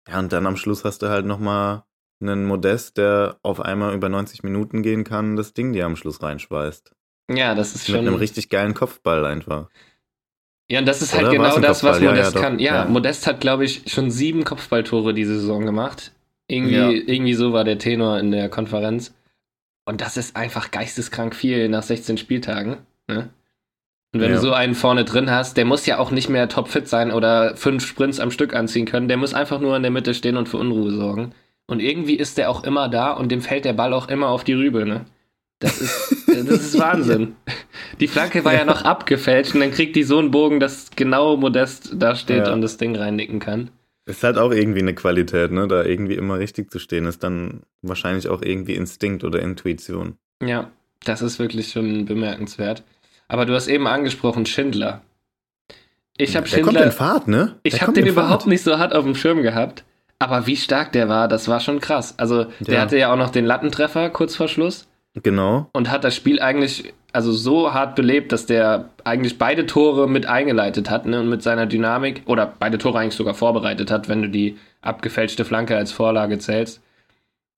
[0.08, 1.84] Ja, und dann am Schluss hast du halt nochmal
[2.20, 6.22] einen Modest, der auf einmal über 90 Minuten gehen kann, das Ding dir am Schluss
[6.22, 6.92] reinschweißt.
[7.30, 8.06] Ja, das ist Mit schon.
[8.06, 9.70] Mit einem richtig geilen Kopfball einfach.
[10.70, 12.60] Ja, und das ist halt Oder genau das, was Modest ja, ja, kann.
[12.60, 16.12] Ja, ja, Modest hat, glaube ich, schon sieben Kopfballtore diese Saison gemacht.
[16.50, 19.14] Irgendwie, irgendwie so war der Tenor in der Konferenz.
[19.86, 22.78] Und das ist einfach geisteskrank viel nach 16 Spieltagen.
[23.08, 23.30] Ne?
[24.14, 24.36] Und wenn ja.
[24.36, 27.56] du so einen vorne drin hast, der muss ja auch nicht mehr topfit sein oder
[27.56, 29.08] fünf Sprints am Stück anziehen können.
[29.08, 31.34] Der muss einfach nur in der Mitte stehen und für Unruhe sorgen.
[31.68, 34.44] Und irgendwie ist der auch immer da und dem fällt der Ball auch immer auf
[34.44, 35.06] die Rübe, ne?
[35.60, 37.36] Das ist, das ist Wahnsinn.
[38.00, 41.36] Die Flanke war ja noch abgefälscht und dann kriegt die so einen Bogen, dass genau
[41.36, 42.54] Modest da steht ja.
[42.54, 43.72] und das Ding reinnicken kann.
[44.06, 45.68] Ist halt auch irgendwie eine Qualität, ne?
[45.68, 50.18] Da irgendwie immer richtig zu stehen, ist dann wahrscheinlich auch irgendwie Instinkt oder Intuition.
[50.42, 50.72] Ja,
[51.04, 52.84] das ist wirklich schon bemerkenswert.
[53.28, 55.02] Aber du hast eben angesprochen Schindler.
[56.18, 56.74] Ich habe Schindler.
[56.74, 57.56] kommt in Fahrt, ne?
[57.64, 58.48] Der ich habe den überhaupt Fahrt.
[58.48, 59.84] nicht so hart auf dem Schirm gehabt.
[60.20, 62.16] Aber wie stark der war, das war schon krass.
[62.18, 62.82] Also, der ja.
[62.82, 64.88] hatte ja auch noch den Lattentreffer kurz vor Schluss.
[65.14, 65.70] Genau.
[65.74, 70.28] Und hat das Spiel eigentlich also so hart belebt, dass der eigentlich beide Tore mit
[70.28, 74.22] eingeleitet hat ne, und mit seiner Dynamik oder beide Tore eigentlich sogar vorbereitet hat, wenn
[74.22, 76.82] du die abgefälschte Flanke als Vorlage zählst.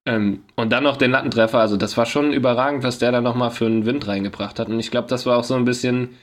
[0.06, 3.52] Ähm, und dann noch den Lattentreffer, also das war schon überragend, was der da nochmal
[3.52, 4.70] für einen Wind reingebracht hat.
[4.70, 6.18] Und ich glaube, das war auch so ein bisschen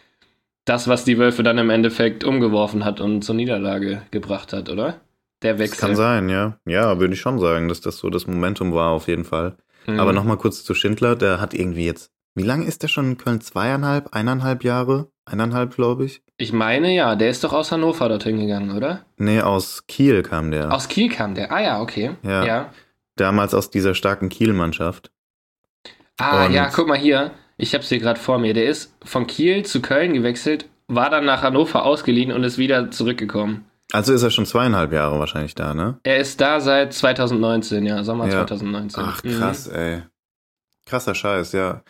[0.65, 5.01] das, was die Wölfe dann im Endeffekt umgeworfen hat und zur Niederlage gebracht hat, oder?
[5.43, 5.77] Der Wechsel.
[5.77, 6.59] Das kann sein, ja.
[6.67, 9.57] Ja, würde ich schon sagen, dass das so das Momentum war, auf jeden Fall.
[9.87, 10.01] Mhm.
[10.01, 13.19] Aber nochmal kurz zu Schindler, der hat irgendwie jetzt, wie lange ist der schon in
[13.19, 13.41] Köln?
[13.41, 15.09] Zweieinhalb, eineinhalb Jahre?
[15.25, 16.23] Eineinhalb, glaube ich.
[16.39, 19.05] Ich meine ja, der ist doch aus Hannover dorthin gegangen, oder?
[19.19, 20.73] Nee, aus Kiel kam der.
[20.73, 22.13] Aus Kiel kam der, ah ja, okay.
[22.23, 22.45] Ja.
[22.45, 22.71] ja
[23.17, 25.11] damals aus dieser starken Kiel-Mannschaft.
[26.19, 27.33] Ah, Und ja, guck mal hier.
[27.59, 28.55] Ich hab's hier gerade vor mir.
[28.55, 32.91] Der ist von Kiel zu Köln gewechselt, war dann nach Hannover ausgeliehen und ist wieder
[32.91, 33.65] zurückgekommen.
[33.93, 35.99] Also ist er schon zweieinhalb Jahre wahrscheinlich da, ne?
[36.03, 38.47] Er ist da seit 2019, ja, Sommer ja.
[38.47, 39.05] 2019.
[39.05, 39.39] Ach, mhm.
[39.39, 39.77] krass, mhm.
[39.77, 40.03] ey.
[40.87, 41.83] Krasser Scheiß, ja.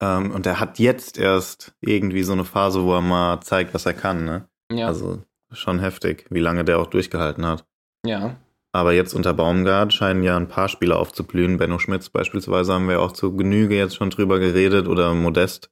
[0.00, 3.86] Ähm, und er hat jetzt erst irgendwie so eine Phase, wo er mal zeigt, was
[3.86, 4.48] er kann, ne?
[4.72, 4.86] Ja.
[4.86, 7.64] Also schon heftig, wie lange der auch durchgehalten hat.
[8.04, 8.36] Ja.
[8.74, 11.58] Aber jetzt unter Baumgart scheinen ja ein paar Spieler aufzublühen.
[11.58, 15.70] Benno Schmitz beispielsweise haben wir auch zu Genüge jetzt schon drüber geredet oder Modest.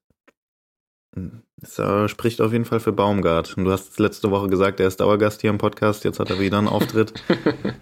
[1.57, 3.57] Das äh, spricht auf jeden Fall für Baumgart.
[3.57, 6.05] Und du hast letzte Woche gesagt, er ist Dauergast hier im Podcast.
[6.05, 7.13] Jetzt hat er wieder einen Auftritt.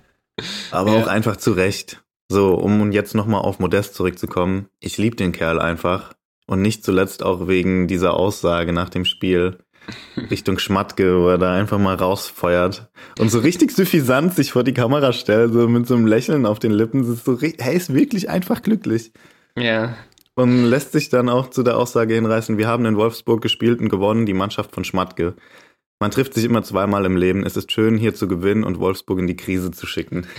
[0.71, 1.03] Aber ja.
[1.03, 2.03] auch einfach zu Recht.
[2.33, 4.69] So, um jetzt nochmal auf Modest zurückzukommen.
[4.81, 6.15] Ich liebe den Kerl einfach.
[6.47, 9.59] Und nicht zuletzt auch wegen dieser Aussage nach dem Spiel.
[10.31, 14.75] Richtung Schmatke, wo er da einfach mal rausfeuert und so richtig suffisant sich vor die
[14.75, 17.11] Kamera stellt, so mit so einem Lächeln auf den Lippen.
[17.13, 19.13] Ist so, hey, ist wirklich einfach glücklich.
[19.57, 19.97] Ja.
[20.35, 23.89] Und lässt sich dann auch zu der Aussage hinreißen, wir haben in Wolfsburg gespielt und
[23.89, 25.35] gewonnen, die Mannschaft von Schmatke.
[25.99, 27.45] Man trifft sich immer zweimal im Leben.
[27.45, 30.27] Es ist schön, hier zu gewinnen und Wolfsburg in die Krise zu schicken.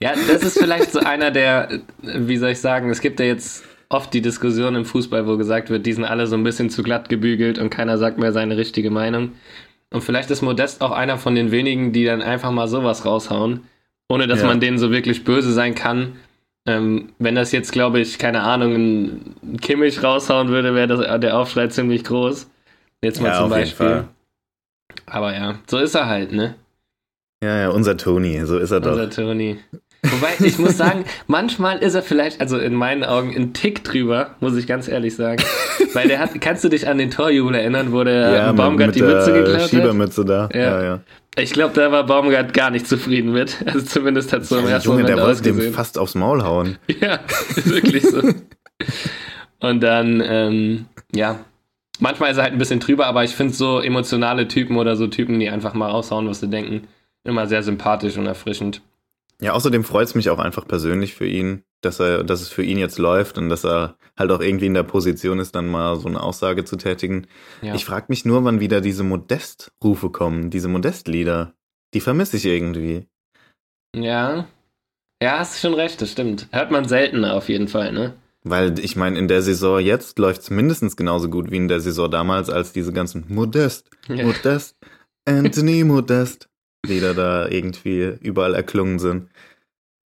[0.00, 3.64] Ja, das ist vielleicht so einer der, wie soll ich sagen, es gibt ja jetzt
[3.94, 6.82] oft die Diskussion im Fußball, wo gesagt wird, die sind alle so ein bisschen zu
[6.82, 9.32] glatt gebügelt und keiner sagt mehr seine richtige Meinung.
[9.90, 13.60] Und vielleicht ist Modest auch einer von den wenigen, die dann einfach mal sowas raushauen,
[14.08, 14.48] ohne dass ja.
[14.48, 16.16] man denen so wirklich böse sein kann.
[16.66, 21.68] Ähm, wenn das jetzt, glaube ich, keine Ahnung, ein Kimmich raushauen würde, wäre der Aufschrei
[21.68, 22.50] ziemlich groß.
[23.02, 24.04] Jetzt mal ja, zum Beispiel.
[25.06, 26.56] Aber ja, so ist er halt, ne?
[27.44, 28.92] Ja, ja, unser Tony, so ist er doch.
[28.92, 29.58] Unser Tony.
[30.04, 34.36] Wobei, ich muss sagen, manchmal ist er vielleicht, also in meinen Augen, ein Tick drüber,
[34.40, 35.42] muss ich ganz ehrlich sagen.
[35.94, 39.02] Weil der hat, kannst du dich an den Torjubel erinnern, wo der ja, Baumgart die
[39.02, 39.70] Mütze geklaut hat?
[39.70, 40.48] Schiebermütze da.
[40.52, 40.60] Ja.
[40.60, 41.00] ja, ja.
[41.36, 43.56] Ich glaube, da war Baumgart gar nicht zufrieden mit.
[43.66, 46.78] Also zumindest hat so im ersten Junge, Moment der wollte dem fast aufs Maul hauen.
[47.00, 47.18] Ja,
[47.56, 48.22] ist wirklich so.
[49.60, 51.40] Und dann, ähm, ja,
[51.98, 55.06] manchmal ist er halt ein bisschen drüber, aber ich finde so emotionale Typen oder so
[55.06, 56.86] Typen, die einfach mal raushauen, was sie denken,
[57.24, 58.82] immer sehr sympathisch und erfrischend.
[59.40, 62.62] Ja, außerdem freut es mich auch einfach persönlich für ihn, dass er, dass es für
[62.62, 65.96] ihn jetzt läuft und dass er halt auch irgendwie in der Position ist, dann mal
[65.96, 67.26] so eine Aussage zu tätigen.
[67.60, 67.74] Ja.
[67.74, 71.54] Ich frage mich nur, wann wieder diese Modest-Rufe kommen, diese Modest-Lieder.
[71.94, 73.06] Die vermisse ich irgendwie.
[73.94, 74.46] Ja.
[75.22, 76.48] Ja, hast schon recht, das stimmt.
[76.52, 78.14] Hört man seltener auf jeden Fall, ne?
[78.42, 81.80] Weil ich meine, in der Saison jetzt läuft es mindestens genauso gut wie in der
[81.80, 84.76] Saison damals, als diese ganzen Modest, Modest,
[85.24, 86.50] Anthony Modest
[86.86, 89.30] Lieder da irgendwie überall erklungen sind.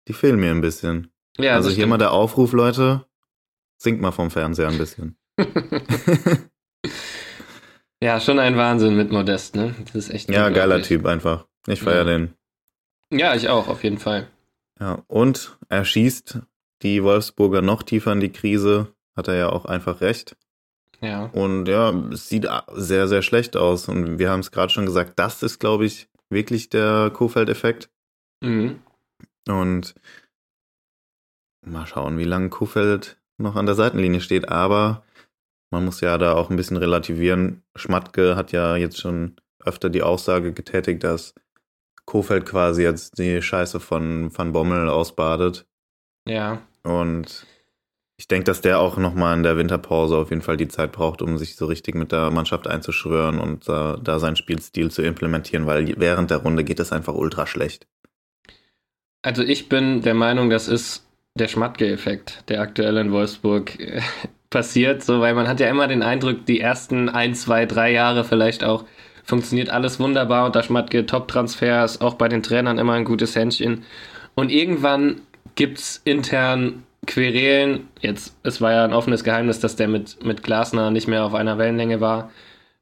[0.07, 1.11] Die fehlen mir ein bisschen.
[1.37, 1.89] Ja, also hier stimmt.
[1.91, 3.05] mal der Aufruf, Leute,
[3.77, 5.17] singt mal vom Fernseher ein bisschen.
[8.01, 9.75] ja, schon ein Wahnsinn mit Modest, ne?
[9.85, 10.29] Das ist echt.
[10.31, 11.45] Ja, geiler Typ einfach.
[11.67, 12.17] Ich feiere ja.
[12.17, 12.33] den.
[13.11, 14.27] Ja, ich auch, auf jeden Fall.
[14.79, 16.39] Ja, und er schießt
[16.81, 20.35] die Wolfsburger noch tiefer in die Krise, hat er ja auch einfach recht.
[21.01, 21.25] Ja.
[21.33, 23.87] Und ja, es sieht sehr, sehr schlecht aus.
[23.87, 27.89] Und wir haben es gerade schon gesagt, das ist, glaube ich, wirklich der Kofeld-Effekt.
[28.41, 28.81] Mhm.
[29.47, 29.95] Und
[31.65, 34.49] mal schauen, wie lange Kofeld noch an der Seitenlinie steht.
[34.49, 35.03] Aber
[35.71, 37.63] man muss ja da auch ein bisschen relativieren.
[37.75, 41.33] Schmatke hat ja jetzt schon öfter die Aussage getätigt, dass
[42.05, 45.67] Kofeld quasi jetzt die Scheiße von Van Bommel ausbadet.
[46.25, 46.61] Ja.
[46.83, 47.45] Und
[48.17, 51.21] ich denke, dass der auch nochmal in der Winterpause auf jeden Fall die Zeit braucht,
[51.21, 55.67] um sich so richtig mit der Mannschaft einzuschwören und äh, da seinen Spielstil zu implementieren,
[55.67, 57.85] weil während der Runde geht es einfach ultra schlecht.
[59.21, 64.01] Also ich bin der Meinung, das ist der Schmatke-Effekt, der aktuell in Wolfsburg äh,
[64.49, 68.23] passiert, so weil man hat ja immer den Eindruck, die ersten ein, zwei, drei Jahre
[68.23, 68.85] vielleicht auch
[69.23, 73.83] funktioniert alles wunderbar unter Schmatke, Top-Transfers, auch bei den Trainern immer ein gutes Händchen.
[74.35, 75.21] Und irgendwann
[75.55, 80.43] gibt es intern Querelen, jetzt, es war ja ein offenes Geheimnis, dass der mit, mit
[80.43, 82.31] Glasner nicht mehr auf einer Wellenlänge war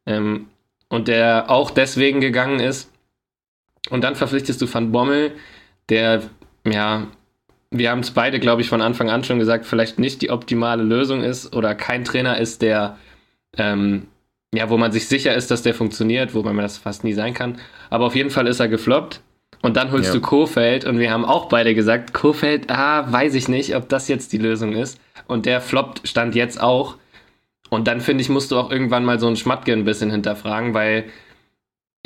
[0.05, 0.47] ähm,
[0.89, 2.91] und der auch deswegen gegangen ist.
[3.89, 5.31] Und dann verpflichtest du Van Bommel,
[5.89, 6.23] der,
[6.65, 7.07] ja,
[7.71, 10.83] wir haben es beide, glaube ich, von Anfang an schon gesagt, vielleicht nicht die optimale
[10.83, 12.97] Lösung ist oder kein Trainer ist, der,
[13.57, 14.07] ähm,
[14.53, 17.33] ja, wo man sich sicher ist, dass der funktioniert, wo man das fast nie sein
[17.33, 17.59] kann.
[17.89, 19.21] Aber auf jeden Fall ist er gefloppt.
[19.65, 20.13] Und dann holst ja.
[20.13, 24.07] du Kofeld und wir haben auch beide gesagt, Kofeld, ah, weiß ich nicht, ob das
[24.07, 24.99] jetzt die Lösung ist.
[25.25, 26.97] Und der floppt stand jetzt auch.
[27.71, 30.75] Und dann finde ich, musst du auch irgendwann mal so einen Schmatke ein bisschen hinterfragen,
[30.75, 31.05] weil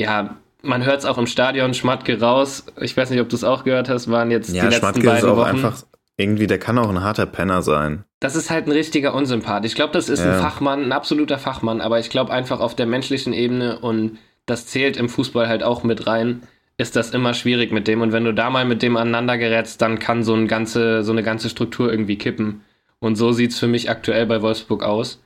[0.00, 2.64] ja, man hört es auch im Stadion, Schmatke raus.
[2.80, 5.00] Ich weiß nicht, ob du es auch gehört hast, waren jetzt ja, die letzten Schmatke
[5.00, 5.48] beiden ist auch Wochen.
[5.48, 5.82] einfach
[6.16, 8.04] irgendwie, der kann auch ein harter Penner sein.
[8.20, 9.66] Das ist halt ein richtiger Unsympath.
[9.66, 10.32] Ich glaube, das ist ja.
[10.32, 14.66] ein Fachmann, ein absoluter Fachmann, aber ich glaube einfach auf der menschlichen Ebene und das
[14.66, 16.40] zählt im Fußball halt auch mit rein
[16.80, 18.00] ist das immer schwierig mit dem.
[18.00, 21.12] Und wenn du da mal mit dem aneinander gerätst, dann kann so, ein ganze, so
[21.12, 22.62] eine ganze Struktur irgendwie kippen.
[23.00, 25.22] Und so sieht es für mich aktuell bei Wolfsburg aus.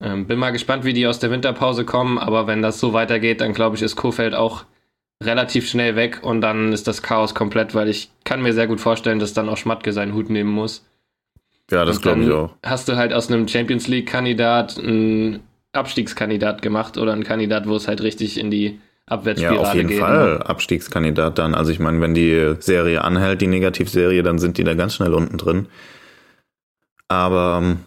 [0.00, 3.42] Ähm, bin mal gespannt, wie die aus der Winterpause kommen, aber wenn das so weitergeht,
[3.42, 4.64] dann glaube ich, ist Kofeld auch
[5.22, 8.80] relativ schnell weg und dann ist das Chaos komplett, weil ich kann mir sehr gut
[8.80, 10.86] vorstellen, dass dann auch Schmatke seinen Hut nehmen muss.
[11.70, 12.54] Ja, das glaube ich auch.
[12.64, 15.40] Hast du halt aus einem Champions League-Kandidat einen
[15.72, 19.88] Abstiegskandidat gemacht oder einen Kandidat, wo es halt richtig in die Abwärtsspirale Ja, auf jeden
[19.88, 20.00] gehen.
[20.00, 21.54] Fall Abstiegskandidat dann.
[21.54, 25.14] Also ich meine, wenn die Serie anhält, die Negativserie, dann sind die da ganz schnell
[25.14, 25.68] unten drin.
[27.08, 27.78] Aber ähm,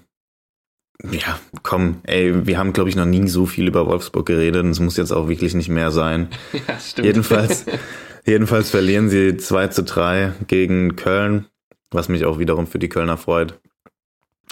[1.11, 4.65] ja, komm, ey, wir haben, glaube ich, noch nie so viel über Wolfsburg geredet.
[4.65, 6.29] Es muss jetzt auch wirklich nicht mehr sein.
[6.67, 7.05] Ja, stimmt.
[7.05, 7.65] Jedenfalls,
[8.25, 11.47] jedenfalls verlieren sie 2 zu 3 gegen Köln,
[11.91, 13.59] was mich auch wiederum für die Kölner freut.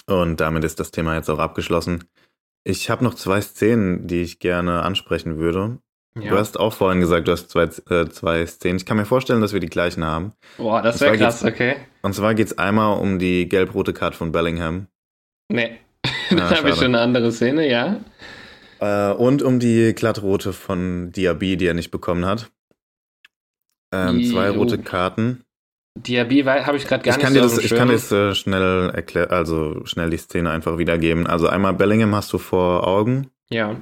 [0.06, 2.04] Und damit ist das Thema jetzt auch abgeschlossen.
[2.64, 5.78] Ich habe noch zwei Szenen, die ich gerne ansprechen würde.
[6.22, 6.30] Ja.
[6.30, 8.76] Du hast auch vorhin gesagt, du hast zwei, äh, zwei Szenen.
[8.76, 10.32] Ich kann mir vorstellen, dass wir die gleichen haben.
[10.56, 11.76] Boah, das wäre krass, okay.
[12.02, 14.86] Und zwar geht es einmal um die gelb-rote Karte von Bellingham.
[15.50, 15.78] Nee,
[16.30, 18.00] da habe ich schon eine andere Szene, ja.
[18.80, 22.50] Äh, und um die glattrote von Diaby, die er nicht bekommen hat.
[23.92, 25.44] Ähm, zwei rote Karten.
[25.96, 28.34] Diaby habe ich gerade gar ich kann nicht dir so das, Ich kann das äh,
[28.34, 31.26] schnell erklären, also schnell die Szene einfach wiedergeben.
[31.26, 33.30] Also einmal Bellingham hast du vor Augen.
[33.50, 33.76] Ja.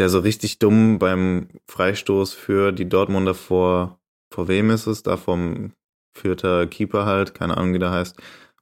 [0.00, 4.00] Der so richtig dumm beim Freistoß für die Dortmunder vor,
[4.32, 5.02] vor wem ist es?
[5.02, 5.74] Da vom
[6.16, 8.16] vierter Keeper halt, keine Ahnung wie der heißt,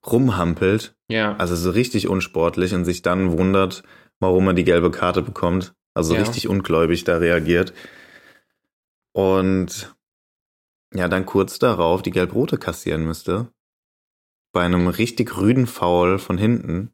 [0.05, 0.97] rumhampelt.
[1.07, 1.37] Ja.
[1.37, 3.85] Also so richtig unsportlich und sich dann wundert,
[4.19, 5.77] warum er die gelbe Karte bekommt.
[5.95, 6.23] Also Ja.
[6.23, 7.73] richtig ungläubig da reagiert.
[9.13, 9.95] Und
[10.93, 13.53] ja, dann kurz darauf die gelb-rote kassieren müsste.
[14.53, 16.91] Bei einem richtig rüden Foul von hinten.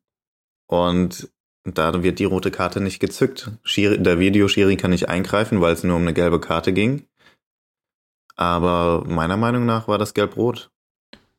[0.66, 1.32] Und
[1.64, 3.50] da wird die rote Karte nicht gezückt.
[3.62, 7.04] Schiri, der Videoschiri kann nicht eingreifen, weil es nur um eine gelbe Karte ging.
[8.36, 10.70] Aber meiner Meinung nach war das gelb-rot.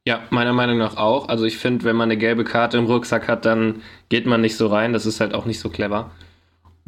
[0.07, 1.29] Ja, meiner Meinung nach auch.
[1.29, 4.55] Also ich finde, wenn man eine gelbe Karte im Rucksack hat, dann geht man nicht
[4.55, 4.93] so rein.
[4.93, 6.11] Das ist halt auch nicht so clever.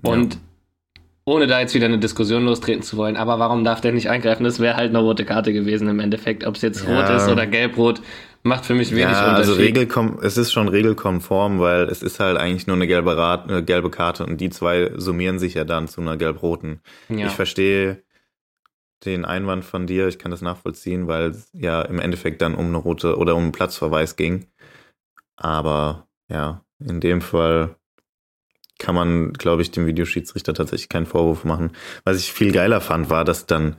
[0.04, 0.38] Und
[1.26, 4.44] ohne da jetzt wieder eine Diskussion lostreten zu wollen, aber warum darf der nicht eingreifen?
[4.46, 6.46] Das wäre halt eine rote Karte gewesen im Endeffekt.
[6.46, 7.02] Ob es jetzt Ja.
[7.02, 8.02] rot ist oder gelb-rot,
[8.48, 9.76] macht für mich wenig ja, also Unterschied.
[9.76, 13.64] regelkom es ist schon regelkonform, weil es ist halt eigentlich nur eine gelbe, Rat eine
[13.64, 16.82] gelbe Karte und die zwei summieren sich ja dann zu einer gelb-roten.
[17.10, 17.28] ja.
[17.28, 18.04] Ich verstehe
[19.06, 22.68] den Einwand von dir, ich kann das nachvollziehen, weil es ja im Endeffekt dann um
[22.68, 24.48] eine rote oder um einen Platzverweis ging.
[25.36, 27.76] Aber ja, in dem Fall
[28.80, 31.72] kann man, glaube ich, dem Videoschiedsrichter tatsächlich keinen Vorwurf machen.
[32.04, 33.76] Was ich viel geiler fand, war, dass dann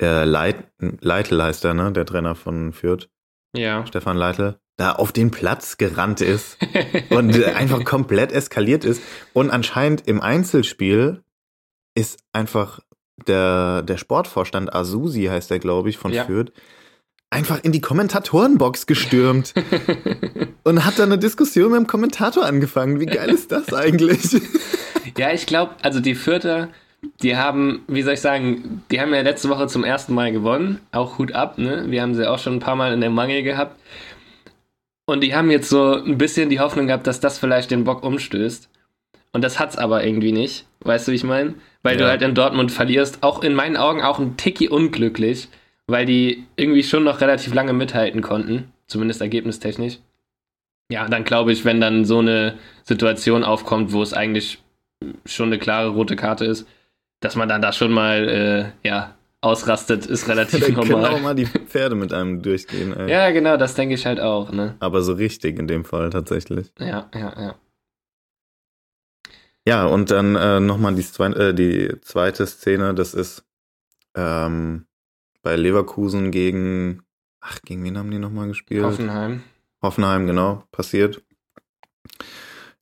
[0.00, 3.08] äh, Leit Leitl heißt er, ne, der Trainer von Fürth,
[3.56, 3.86] ja.
[3.86, 6.58] Stefan Leitl, da auf den Platz gerannt ist
[7.10, 9.02] und einfach komplett eskaliert ist.
[9.32, 11.22] Und anscheinend im Einzelspiel
[11.94, 12.80] ist einfach
[13.26, 16.24] der, der Sportvorstand Asusi, heißt der, glaube ich, von Ja.
[16.26, 16.52] Fürth,
[17.30, 19.54] einfach in die Kommentatorenbox gestürmt
[20.64, 23.00] und hat dann eine Diskussion mit dem Kommentator angefangen.
[23.00, 24.40] Wie geil ist das eigentlich?
[25.16, 26.68] Ja, ich glaube, also die Vierter,
[27.22, 30.80] die haben, wie soll ich sagen, die haben ja letzte Woche zum ersten Mal gewonnen.
[30.92, 31.84] Auch Hut ab, ne?
[31.88, 33.78] Wir haben sie auch schon ein paar Mal in der Mangel gehabt.
[35.06, 38.02] Und die haben jetzt so ein bisschen die Hoffnung gehabt, dass das vielleicht den Bock
[38.02, 38.68] umstößt.
[39.32, 40.66] Und das hat's aber irgendwie nicht.
[40.80, 41.54] Weißt du, wie ich meine?
[41.82, 42.10] Weil du Ja.
[42.10, 43.22] halt in Dortmund verlierst.
[43.22, 45.48] Auch in meinen Augen auch ein Ticky unglücklich,
[45.86, 48.72] weil die irgendwie schon noch relativ lange mithalten konnten.
[48.88, 49.98] Zumindest ergebnistechnisch.
[50.90, 54.58] Ja, dann glaube ich, wenn dann so eine Situation aufkommt, wo es eigentlich
[55.24, 56.66] schon eine klare rote Karte ist,
[57.20, 58.28] dass man dann da schon mal
[58.84, 61.20] äh, ja, ausrastet, ist relativ da können auch normal.
[61.20, 62.96] mal die Pferde mit einem durchgehen.
[62.96, 63.10] Ey.
[63.10, 64.76] Ja, genau, das denke ich halt auch, ne?
[64.80, 66.72] Aber so richtig in dem Fall tatsächlich.
[66.78, 67.54] Ja, ja, ja.
[69.68, 73.44] Ja, und dann äh, nochmal die, zwei, äh, die zweite Szene, das ist
[74.14, 74.86] ähm,
[75.42, 77.02] bei Leverkusen gegen,
[77.40, 78.84] ach, gegen wen haben die nochmal gespielt?
[78.84, 79.42] Hoffenheim.
[79.82, 81.22] Hoffenheim, genau, passiert.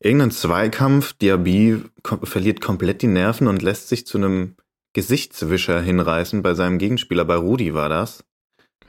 [0.05, 4.55] Irgendein Zweikampf, Diaby kom verliert komplett die Nerven und lässt sich zu einem
[4.93, 8.23] Gesichtswischer hinreißen bei seinem Gegenspieler, bei Rudi war das.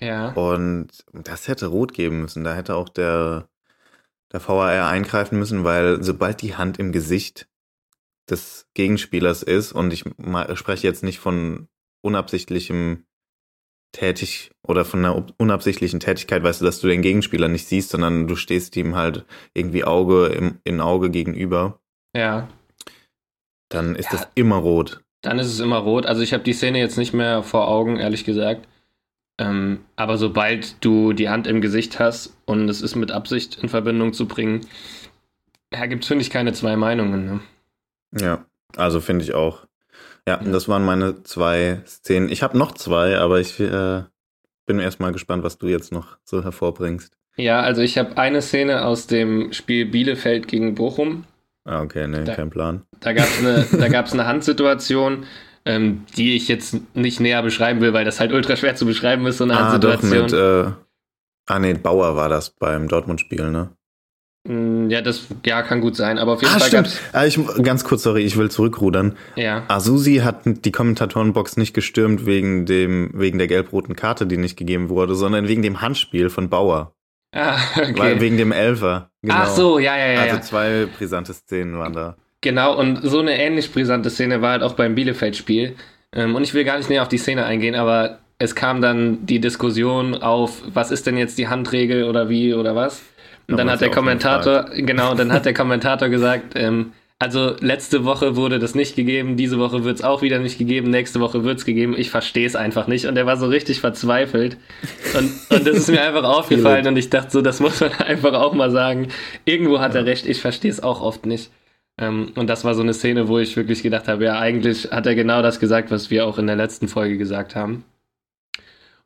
[0.01, 0.33] Ja.
[0.33, 2.43] Und das hätte rot geben müssen.
[2.43, 3.47] Da hätte auch der,
[4.33, 7.47] der VAR eingreifen müssen, weil sobald die Hand im Gesicht
[8.29, 10.03] des Gegenspielers ist, und ich
[10.55, 11.69] spreche jetzt nicht von
[12.01, 13.05] unabsichtlichem
[13.93, 18.27] tätig oder von einer unabsichtlichen Tätigkeit, weißt du, dass du den Gegenspieler nicht siehst, sondern
[18.27, 21.79] du stehst ihm halt irgendwie Auge im, in Auge gegenüber,
[22.15, 22.47] Ja.
[23.69, 24.19] dann ist Ja.
[24.19, 25.01] das immer rot.
[25.21, 26.05] Dann ist es immer rot.
[26.05, 28.67] Also ich habe die Szene jetzt nicht mehr vor Augen, ehrlich gesagt.
[29.37, 33.67] Ähm, aber sobald du die Hand im Gesicht hast und es ist mit Absicht in
[33.69, 34.61] Verbindung zu bringen,
[35.73, 37.25] ja, gibt es, finde ich, keine zwei Meinungen.
[37.25, 37.39] Ne?
[38.21, 38.45] Ja,
[38.77, 39.65] also finde ich auch.
[40.27, 40.51] Ja, Ja.
[40.51, 42.29] das waren meine zwei Szenen.
[42.29, 44.03] Ich habe noch zwei, aber ich äh,
[44.65, 47.17] bin erstmal gespannt, was du jetzt noch so hervorbringst.
[47.37, 51.25] Ja, also ich habe eine Szene aus dem Spiel Bielefeld gegen Bochum.
[51.65, 52.83] Ah, okay, nee, Da- kein Plan.
[53.01, 55.25] Da gab es eine, da eine Handsituation,
[55.65, 59.25] ähm, die ich jetzt nicht näher beschreiben will, weil das halt ultra schwer zu beschreiben
[59.25, 60.23] ist, so eine Ah, doch, Handsituation.
[60.25, 60.71] mit, äh,
[61.47, 63.71] ah, nee, Bauer war das beim Dortmund-Spiel, ne?
[64.47, 67.01] Mm, ja, das ja, kann gut sein, aber auf jeden Ah, Fall stimmt.
[67.13, 69.17] Ah, ich, ganz kurz, sorry, ich will zurückrudern.
[69.35, 69.63] Ja.
[69.67, 74.89] Asusi hat die Kommentatorenbox nicht gestürmt wegen dem, wegen der gelb-roten Karte, die nicht gegeben
[74.89, 76.93] wurde, sondern wegen dem Handspiel von Bauer.
[77.33, 78.21] Ah, Weil, okay.
[78.21, 79.09] wegen dem Elfer.
[79.23, 79.35] Genau.
[79.35, 80.21] Ach so, ja, ja, ja.
[80.21, 82.15] Also zwei brisante Szenen waren da.
[82.41, 85.75] Genau, und so eine ähnlich brisante Szene war halt auch beim Bielefeld-Spiel.
[86.13, 89.25] Ähm, und ich will gar nicht näher auf die Szene eingehen, aber es kam dann
[89.25, 93.01] die Diskussion auf, was ist denn jetzt die Handregel oder wie oder was?
[93.47, 98.35] Und dann hat der Kommentator, genau, dann hat der Kommentator gesagt, ähm, also letzte Woche
[98.35, 101.59] wurde das nicht gegeben, diese Woche wird es auch wieder nicht gegeben, nächste Woche wird
[101.59, 103.05] es gegeben, ich verstehe es einfach nicht.
[103.05, 104.57] Und er war so richtig verzweifelt.
[105.17, 108.33] Und, und das ist mir einfach aufgefallen und ich dachte so, das muss man einfach
[108.33, 109.07] auch mal sagen.
[109.45, 111.51] Irgendwo hat er recht, ich verstehe es auch oft nicht.
[111.97, 115.05] Ähm, und das war so eine Szene, wo ich wirklich gedacht habe, ja, eigentlich hat
[115.05, 117.85] er genau das gesagt, was wir auch in der letzten Folge gesagt haben.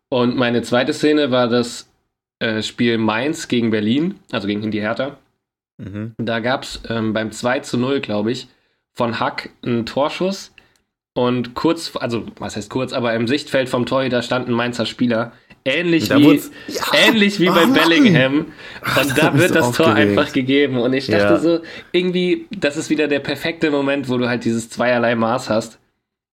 [0.10, 1.90] Und meine zweite Szene war das
[2.40, 5.18] äh, Spiel Mainz gegen Berlin, also gegen die Hertha.
[5.78, 6.14] Mhm.
[6.18, 8.48] Da gab es ähm, beim 2 zu 0, glaube ich,
[8.94, 10.54] von Hack einen Torschuss.
[11.14, 15.34] Und kurz, also was heißt kurz, aber im Sichtfeld vom Torhüter stand ein Mainzer Spieler.
[15.66, 16.36] Ähnlich wie,
[16.68, 16.84] Ja.
[17.08, 17.74] ähnlich wie Oh bei Mann.
[17.74, 18.46] Bellingham.
[18.82, 20.18] Ach, Und das da wird das Tor aufgeregt.
[20.18, 20.78] einfach gegeben.
[20.78, 21.38] Und ich dachte Ja.
[21.38, 21.60] so,
[21.92, 25.80] irgendwie, das ist wieder der perfekte Moment, wo du halt dieses zweierlei Maß hast.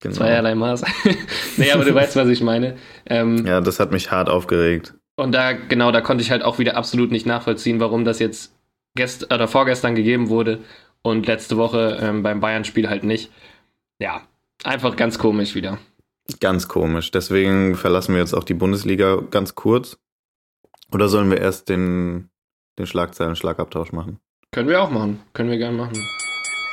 [0.01, 0.15] Genau.
[0.15, 0.85] Zweierlei Maß.
[1.57, 2.77] nee, aber du weißt, was ich meine.
[3.07, 4.95] Ähm, Ja, das hat mich hart aufgeregt.
[5.17, 8.55] Und da, genau, da konnte ich halt auch wieder absolut nicht nachvollziehen, warum das jetzt
[8.95, 10.61] gest oder vorgestern gegeben wurde
[11.03, 13.31] und letzte Woche ähm, beim Bayern-Spiel halt nicht.
[13.99, 14.23] Ja,
[14.65, 15.79] einfach ganz komisch wieder.
[16.41, 17.11] Ganz komisch.
[17.11, 19.99] Deswegen verlassen wir jetzt auch die Bundesliga ganz kurz.
[20.93, 22.29] Oder sollen wir erst den,
[22.79, 24.19] den Schlagzeilen-Schlagabtausch machen?
[24.53, 25.21] Können wir auch machen.
[25.33, 25.97] Können wir gerne machen.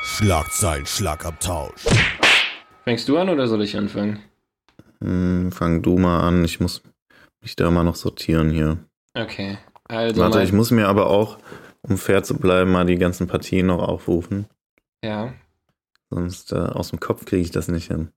[0.02, 1.84] Schlagzeilen, Schlagabtausch.
[2.84, 4.20] Fängst du an oder soll ich anfangen?
[5.00, 6.44] Hm, fang du mal an.
[6.44, 6.82] Ich muss
[7.44, 8.78] mich da mal noch sortieren hier.
[9.14, 9.58] Okay.
[9.84, 11.38] Also, Warte, ich muss mir aber auch,
[11.82, 14.46] um fair zu bleiben, mal die ganzen Partien noch aufrufen.
[15.04, 15.32] ja,
[16.10, 18.10] Sonst äh, aus dem Kopf kriege ich das nicht hin.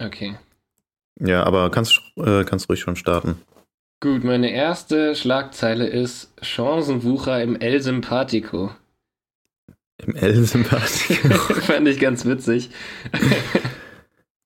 [0.00, 0.36] okay.
[1.18, 3.40] Ja, aber kannst, äh, kannst ruhig schon starten.
[4.00, 8.70] Gut, meine erste Schlagzeile ist Chancenwucher im El Simpatico.
[9.98, 11.14] Im L-Sympathie.
[11.62, 12.68] Fand ich ganz witzig.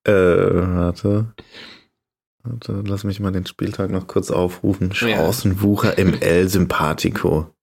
[0.05, 1.33] äh, warte.
[2.43, 4.91] Warte, lass mich mal den Spieltag noch kurz aufrufen.
[4.93, 5.17] Ja.
[5.17, 7.53] Chancenwucher im L-Sympathico.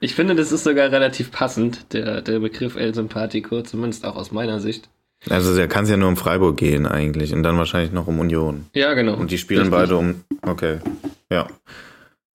[0.00, 4.32] Ich finde, das ist sogar relativ passend, der, der Begriff El Simpatico, zumindest auch aus
[4.32, 4.88] meiner Sicht.
[5.30, 8.18] Also der kann es ja nur um Freiburg gehen eigentlich und dann wahrscheinlich noch um
[8.18, 8.66] Union.
[8.74, 9.14] Ja, genau.
[9.14, 9.78] Und die spielen Richtig.
[9.78, 10.24] beide um.
[10.42, 10.80] Okay.
[11.30, 11.48] Ja.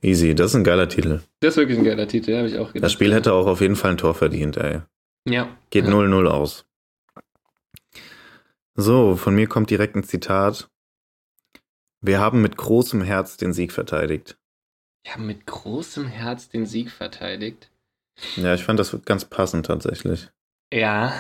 [0.02, 1.20] Easy, das ist ein geiler Titel.
[1.42, 2.86] Das ist wirklich ein geiler Titel, habe ich auch gedacht.
[2.86, 4.80] Das Spiel hätte auch auf jeden Fall ein Tor verdient, ey.
[5.28, 5.50] Ja.
[5.70, 5.92] Geht ja.
[5.92, 6.66] 0-0 aus.
[8.76, 10.70] So, von mir kommt direkt ein Zitat.
[12.02, 14.38] Wir haben mit großem Herz den Sieg verteidigt.
[15.04, 17.70] Wir haben mit großem Herz den Sieg verteidigt.
[18.36, 20.30] Ja, ich fand das ganz passend tatsächlich.
[20.74, 21.14] Ja.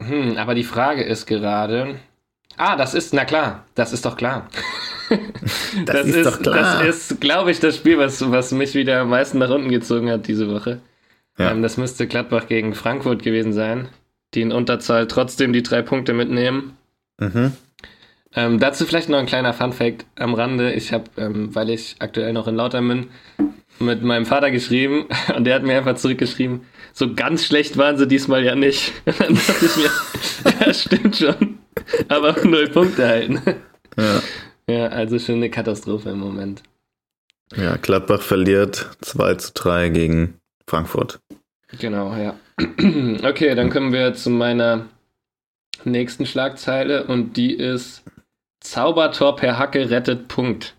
[0.00, 1.98] Hm, aber die Frage ist gerade.
[2.56, 4.48] Ah, das ist, na klar, das ist doch klar.
[5.86, 6.84] Das ist doch klar.
[6.84, 10.08] Das ist, glaube ich, das Spiel, was, was mich wieder am meisten nach unten gezogen
[10.08, 10.80] hat diese Woche.
[11.36, 11.50] Ja.
[11.50, 13.88] Ähm, das müsste Gladbach gegen Frankfurt gewesen sein,
[14.34, 16.76] die in Unterzahl trotzdem die drei Punkte mitnehmen.
[17.18, 17.56] Mhm.
[18.34, 20.72] Ähm, dazu vielleicht noch ein kleiner Funfact am Rande.
[20.72, 23.08] Ich habe, ähm, weil ich aktuell noch in Lautern bin,
[23.80, 26.60] mit meinem Vater geschrieben und der hat mir einfach zurückgeschrieben,
[26.92, 28.92] so ganz schlecht waren sie diesmal ja nicht.
[29.06, 29.90] Und dann dachte ich mir,
[30.66, 31.58] ja, stimmt schon.
[32.08, 33.40] Aber null Punkte halten.
[33.96, 34.22] Ja.
[34.68, 36.62] Ja, also schon eine Katastrophe im Moment.
[37.56, 40.38] ja, Gladbach verliert 2 zu 3 gegen
[40.68, 41.18] Frankfurt.
[41.80, 42.38] Genau, ja.
[43.24, 44.86] Okay, dann kommen wir zu meiner
[45.84, 48.04] nächsten Schlagzeile und die ist
[48.60, 50.76] Zaubertor per Hacke rettet Punkt.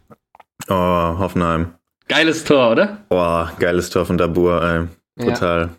[0.69, 1.73] Oh, Hoffenheim.
[2.07, 3.05] Geiles Tor, oder?
[3.09, 4.87] Oh, geiles Tor von Dabur, ey.
[5.25, 5.33] Ja.
[5.33, 5.69] Total.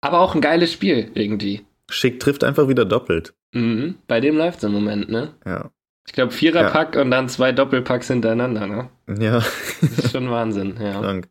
[0.00, 1.66] Aber auch ein geiles Spiel irgendwie.
[1.90, 3.34] Schick trifft einfach wieder doppelt.
[3.52, 3.96] Mhm.
[4.06, 5.34] Bei dem läuft es im Moment, ne?
[5.44, 5.70] Ja.
[6.06, 8.90] Ich glaube, Viererpack und dann zwei Doppelpacks hintereinander, ne?
[9.08, 9.42] Ja,
[9.80, 11.00] Das ist schon Wahnsinn, ja.
[11.00, 11.28] Dank.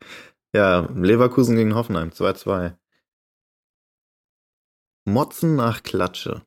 [0.54, 2.74] Ja, Leverkusen gegen Hoffenheim, 2-2.
[5.06, 6.42] Motzen nach Klatsche.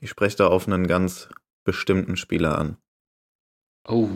[0.00, 1.28] Ich spreche da auf einen ganz
[1.68, 2.76] bestimmten Spieler an.
[3.86, 4.08] Oh,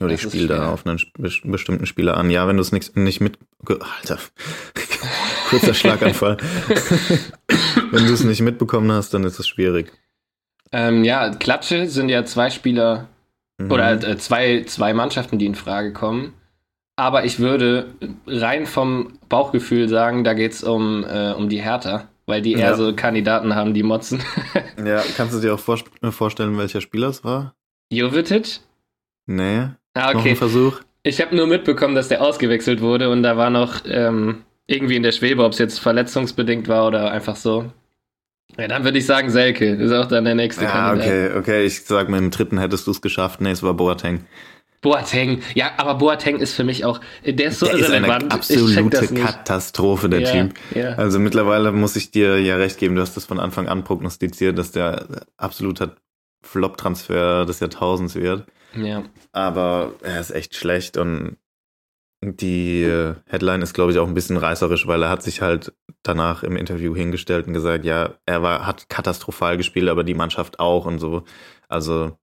[0.00, 2.30] Oder ich spiele da auf einen bes- bestimmten Spieler an.
[2.30, 3.38] Ja, wenn du es nicht, nicht mit.
[3.66, 4.18] Alter.
[5.50, 6.38] Kurzer Schlaganfall.
[7.90, 9.92] wenn du es nicht mitbekommen hast, dann ist es schwierig.
[10.72, 13.08] ähm, ja, Klatsche sind ja zwei Spieler
[13.58, 13.70] Mhm.
[13.70, 16.32] oder äh, zwei, zwei Mannschaften, die in Frage kommen.
[16.96, 17.94] Aber ich würde
[18.26, 22.70] rein vom Bauchgefühl sagen, da geht es um, äh, um die Hertha, weil die eher
[22.70, 22.74] Ja.
[22.74, 24.20] so Kandidaten haben, die motzen.
[24.84, 25.78] Ja, kannst du dir auch vor,
[26.10, 27.54] vorstellen, welcher Spieler es war?
[27.92, 28.60] Jovetic?
[29.26, 29.68] Nee.
[29.94, 30.30] Ah, Noch okay.
[30.30, 30.80] ein Versuch?
[31.04, 35.02] Ich habe nur mitbekommen, dass der ausgewechselt wurde und da war noch ähm, irgendwie in
[35.02, 37.70] der Schwebe, ob es jetzt verletzungsbedingt war oder einfach so.
[38.58, 39.66] Ja, dann würde ich sagen Selke.
[39.66, 41.06] Ist auch dann der nächste Ja, Kandidat.
[41.06, 41.64] okay, okay.
[41.64, 43.40] Ich sag mir, im dritten hättest du es geschafft.
[43.40, 44.24] Nee, es war Boateng.
[44.82, 45.42] Boateng.
[45.54, 48.24] Ja, aber Boateng ist für mich auch, der ist so der ist eine irrelevant.
[48.24, 49.14] Ich check absolute.
[49.14, 50.54] Katastrophe, der ja, Typ.
[50.74, 50.94] Ja.
[50.96, 54.58] Also mittlerweile muss ich dir ja recht geben, du hast das von Anfang an prognostiziert,
[54.58, 55.06] dass der
[55.36, 55.96] absoluter
[56.42, 58.44] Flop-Transfer des Jahrtausends wird.
[58.74, 59.04] ja.
[59.32, 61.36] Aber er ist echt schlecht und
[62.24, 65.72] die äh, Headline ist, glaube ich, auch ein bisschen reißerisch, weil er hat sich halt
[66.02, 70.60] danach im Interview hingestellt und gesagt, ja, er war, hat katastrophal gespielt, aber die Mannschaft
[70.60, 71.24] auch und so.
[71.68, 72.16] Also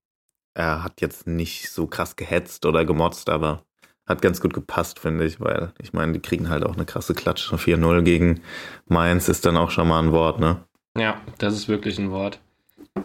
[0.53, 3.63] er hat jetzt nicht so krass gehetzt oder gemotzt, aber
[4.05, 7.13] hat ganz gut gepasst, finde ich, weil ich meine, die kriegen halt auch eine krasse
[7.13, 7.55] Klatsche.
[7.55, 8.41] 4-0 gegen
[8.87, 10.57] Mainz ist dann auch schon mal ein Wort, ne?
[10.97, 12.39] Ja, das ist wirklich ein Wort.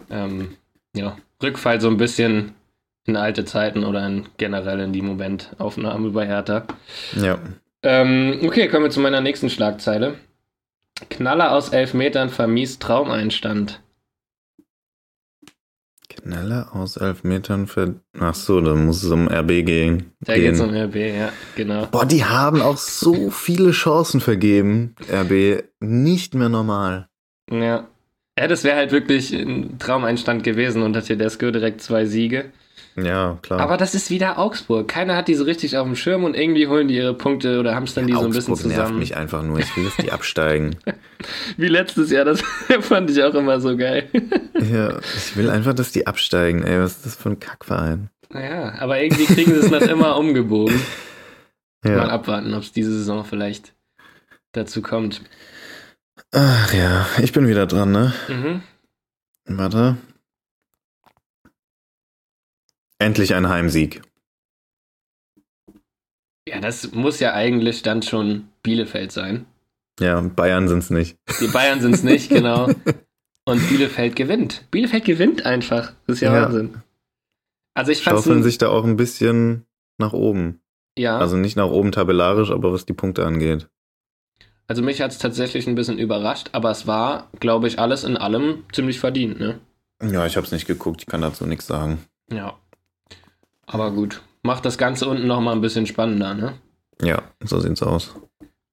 [0.09, 0.55] Ähm,
[0.95, 2.55] ja, Rückfall so ein bisschen
[3.05, 6.65] in alte Zeiten oder in generell in die Momentaufnahmen über Hertha.
[7.15, 7.37] Ja.
[7.83, 10.15] Ähm, okay, kommen wir zu meiner nächsten Schlagzeile.
[11.09, 13.81] Knaller aus elf Metern vermiest Traumeinstand.
[16.09, 17.95] Knaller aus elf Metern für.
[18.19, 20.11] Ach so, da muss es um RB gehen.
[20.21, 21.85] Da geht es um RB, ja, genau.
[21.87, 24.95] Boah, die haben auch so viele Chancen vergeben.
[25.11, 27.07] RB nicht mehr normal.
[27.51, 27.87] Ja.
[28.37, 32.51] Ja, das wäre halt wirklich ein Traumeinstand gewesen unter Tedesco, direkt zwei Siege.
[32.97, 33.59] Ja, klar.
[33.59, 34.87] Aber das ist wieder Augsburg.
[34.87, 37.75] Keiner hat die so richtig auf dem Schirm und irgendwie holen die ihre Punkte oder
[37.75, 38.99] haben es dann die so ein bisschen Augsburg nervt zusammen.
[38.99, 39.59] mich einfach nur.
[39.59, 40.77] Ich will, dass die absteigen.
[41.57, 42.41] Wie letztes Jahr, das
[42.81, 44.07] fand ich auch immer so geil.
[44.71, 46.63] ja, ich will einfach, dass die absteigen.
[46.63, 48.09] Ey, was ist das für ein Kackverein?
[48.29, 50.79] Naja, aber irgendwie kriegen sie es noch immer umgebogen.
[51.83, 52.07] Mal Ja.
[52.07, 53.73] abwarten, ob es diese Saison vielleicht
[54.53, 55.21] dazu kommt.
[56.31, 58.13] Ach ja, ich bin wieder dran, ne?
[58.29, 58.61] Mhm.
[59.47, 59.97] Warte.
[62.99, 64.01] Endlich ein Heimsieg.
[66.47, 69.45] Ja, das muss ja eigentlich dann schon Bielefeld sein.
[69.99, 71.17] Ja, Bayern sind's nicht.
[71.39, 72.69] Die Bayern sind es nicht, genau.
[73.45, 74.65] Und Bielefeld gewinnt.
[74.71, 75.93] Bielefeld gewinnt einfach.
[76.05, 76.43] Das ist ja, Ja.
[76.43, 76.81] Wahnsinn.
[77.73, 79.65] Also ich fand's Schaufeln sich da auch ein bisschen
[79.97, 80.61] nach oben.
[80.97, 83.67] ja, Also nicht nach oben tabellarisch, aber was die Punkte angeht.
[84.67, 88.17] also mich hat es tatsächlich ein bisschen überrascht, aber es war, glaube ich, alles in
[88.17, 89.59] allem ziemlich verdient, ne?
[90.03, 91.99] Ja, ich hab's nicht geguckt, ich kann dazu nichts sagen.
[92.31, 92.57] Ja.
[93.67, 94.21] Aber gut.
[94.43, 96.53] Macht das Ganze unten nochmal ein bisschen spannender, ne?
[97.01, 98.15] Ja, so sieht's aus.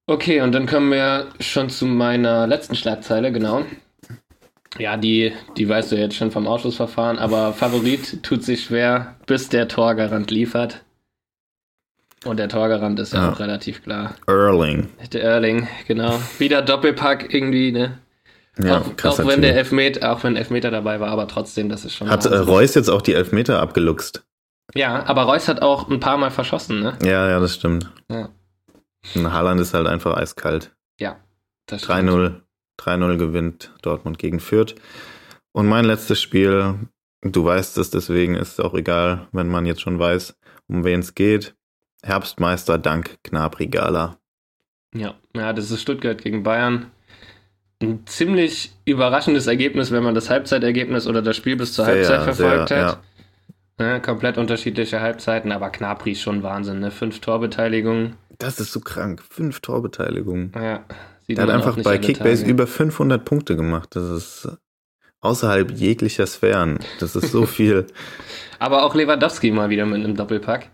[0.06, 3.64] Okay, und dann kommen wir schon zu meiner letzten Schlagzeile, genau.
[4.78, 9.48] Ja, die, die weißt du jetzt schon vom Ausschussverfahren, aber Favorit tut sich schwer, bis
[9.48, 10.82] der Torgarant liefert.
[12.24, 13.32] Und der Torgarant ist ja, Ja.
[13.32, 14.14] auch relativ klar.
[14.26, 14.88] Erling.
[15.12, 16.20] Der Erling, genau.
[16.38, 17.98] Wieder Doppelpack irgendwie, ne?
[18.62, 19.56] Ja, auch, auch krasser wenn der.
[19.56, 22.08] Elfmeter, auch wenn Elfmeter dabei war, aber trotzdem, das ist schon.
[22.08, 22.36] Hat äh.
[22.36, 24.24] Reus jetzt auch die Elfmeter abgeluchst?
[24.74, 26.98] Ja, aber Reus hat auch ein paar Mal verschossen, ne?
[27.02, 27.90] Ja, ja, das stimmt.
[28.10, 28.30] Ja.
[29.14, 30.74] Und Haaland ist halt einfach eiskalt.
[31.66, 32.10] Das stimmt.
[32.10, 32.40] 3-0.
[32.78, 34.74] 3-0 gewinnt Dortmund gegen Fürth.
[35.52, 36.74] Und mein letztes Spiel,
[37.20, 40.36] du weißt es, deswegen ist es auch egal, wenn man jetzt schon weiß,
[40.68, 41.54] um wen es geht.
[42.02, 44.18] Herbstmeister dank Gnabry Gala.
[44.94, 46.90] Ja, ja, das ist Stuttgart gegen Bayern.
[47.80, 52.22] Ein ziemlich überraschendes Ergebnis, wenn man das Halbzeitergebnis oder das Spiel bis zur Sehr, Halbzeit
[52.22, 52.96] verfolgt sehr, hat.
[52.96, 53.02] Ja,
[54.02, 56.90] komplett unterschiedliche Halbzeiten, aber Knapri ist schon Wahnsinn, ne?
[56.90, 58.16] Fünf Torbeteiligungen.
[58.38, 59.22] Das ist so krank.
[59.28, 60.52] Fünf Torbeteiligungen.
[60.54, 60.84] Ja,
[61.26, 63.90] sieht Er hat einfach bei Kickbase über 500 Punkte gemacht.
[63.96, 64.48] Das ist
[65.20, 66.78] außerhalb jeglicher Sphären.
[67.00, 67.86] Das ist so viel.
[68.58, 70.68] Aber auch Lewandowski mal wieder mit einem Doppelpack.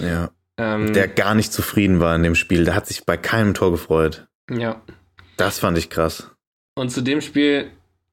[0.00, 0.30] ja.
[0.60, 2.64] Ähm, Der gar nicht zufrieden war in dem Spiel.
[2.64, 4.26] Der hat sich bei keinem Tor gefreut.
[4.50, 4.82] ja.
[5.36, 6.32] Das fand ich krass.
[6.74, 7.70] Und zu dem Spiel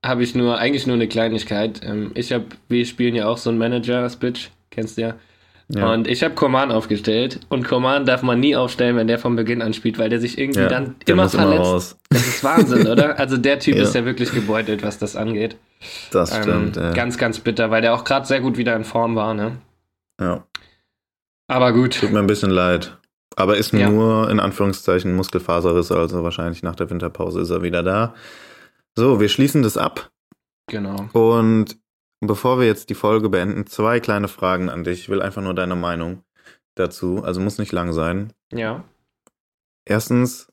[0.08, 1.82] habe ich nur, eigentlich nur eine Kleinigkeit.
[1.84, 5.16] Ähm, ich habe, wir spielen ja auch so einen Manager-Spitch, kennst du ja.
[5.68, 5.92] Ja.
[5.92, 9.64] Und ich habe Koman aufgestellt und Koman darf man nie aufstellen, wenn der von Beginn
[9.64, 11.60] an spielt, weil der sich irgendwie ja, dann immer immer verletzt.
[11.60, 11.98] raus.
[12.12, 13.18] das ist Wahnsinn, oder?
[13.18, 13.82] Also der Typ Ja.
[13.82, 15.58] ist ja wirklich gebeutelt, was das angeht.
[16.12, 16.76] Das Ähm, stimmt.
[16.76, 16.92] ja.
[16.92, 19.54] Ganz, ganz bitter, weil der auch gerade sehr gut wieder in Form war, ne?
[20.22, 20.44] ja.
[21.48, 22.00] Aber gut.
[22.00, 22.98] Tut mir ein bisschen leid.
[23.36, 28.14] Aber ist nur in Anführungszeichen Muskelfaserrisse, also wahrscheinlich nach der Winterpause ist er wieder da.
[28.98, 30.12] So, wir schließen das ab.
[30.68, 31.10] Genau.
[31.14, 31.78] Und
[32.22, 35.02] bevor wir jetzt die Folge beenden, zwei kleine Fragen an dich.
[35.02, 36.24] Ich will einfach nur deine Meinung
[36.76, 37.24] dazu.
[37.24, 38.34] Also muss nicht lang sein.
[38.52, 38.84] Ja.
[39.86, 40.52] Erstens,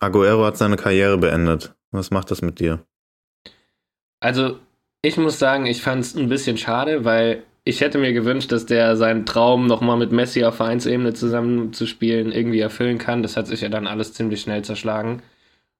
[0.00, 1.74] Aguero hat seine Karriere beendet.
[1.90, 2.84] Was macht das mit dir?
[4.20, 4.58] Also,
[5.02, 8.66] ich muss sagen, ich fand es ein bisschen schade, weil ich hätte mir gewünscht, dass
[8.66, 13.22] der seinen Traum nochmal mit Messi auf Vereinsebene zusammen zu spielen irgendwie erfüllen kann.
[13.22, 15.22] Das hat sich ja dann alles ziemlich schnell zerschlagen.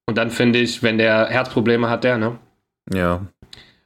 [0.06, 2.38] Und dann finde ich, wenn der Herzprobleme hat, der, ne?
[2.92, 3.22] Ja,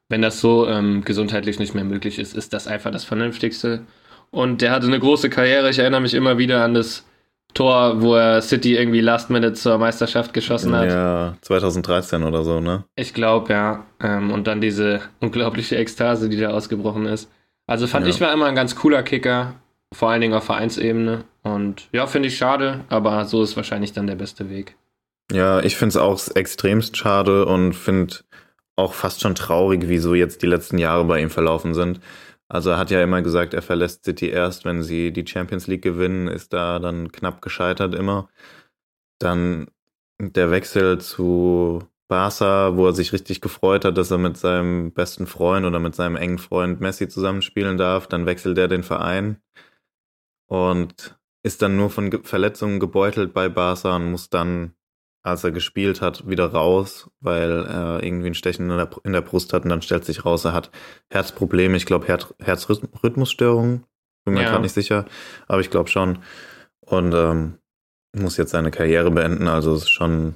[0.09, 3.83] Wenn das so ähm, gesundheitlich nicht mehr möglich ist, ist das einfach das Vernünftigste.
[4.31, 5.71] Und der hatte eine große Karriere.
[5.71, 7.07] Ich erinnere mich immer wieder an das
[7.55, 10.89] Tor, wo er City irgendwie Last Minute zur Meisterschaft geschossen hat.
[10.89, 12.85] ja, 2013 oder so, ne?
[12.97, 13.87] Ich glaube, ja.
[14.01, 17.31] Ähm, und dann diese unglaubliche Ekstase, die da ausgebrochen ist.
[17.67, 18.11] Also fand Ja.
[18.11, 19.55] ich war immer ein ganz cooler Kicker,
[19.93, 21.25] vor allen Dingen auf Vereinsebene.
[21.43, 24.77] Und ja, finde ich schade, aber so ist wahrscheinlich dann der beste Weg.
[25.33, 28.17] Ja, ich finde es auch extremst schade und finde
[28.77, 32.01] auch fast schon traurig, wie so jetzt die letzten Jahre bei ihm verlaufen sind.
[32.49, 35.83] Also er hat ja immer gesagt, er verlässt City erst, wenn sie die Champions League
[35.83, 38.29] gewinnen, ist da dann knapp gescheitert immer.
[39.21, 39.69] Dann
[40.21, 45.27] der Wechsel zu Barca, wo er sich richtig gefreut hat, dass er mit seinem besten
[45.29, 48.09] Freund oder mit seinem engen Freund Messi zusammenspielen darf.
[48.09, 49.41] Dann wechselt er den Verein
[50.49, 54.75] und ist dann nur von Ge Verletzungen gebeutelt bei Barca und muss dann
[55.23, 59.21] als er gespielt hat, wieder raus, weil er irgendwie ein Stechen in der, in der
[59.21, 60.71] Brust hat und dann stellt sich raus, er hat
[61.11, 63.85] Herzprobleme, ich glaube Her Herzrhythmusstörungen
[64.25, 64.51] Bin mir Ja.
[64.51, 65.05] gerade nicht sicher,
[65.47, 66.19] aber ich glaube schon.
[66.81, 67.59] Und ähm,
[68.17, 70.35] muss jetzt seine Karriere beenden, also ist schon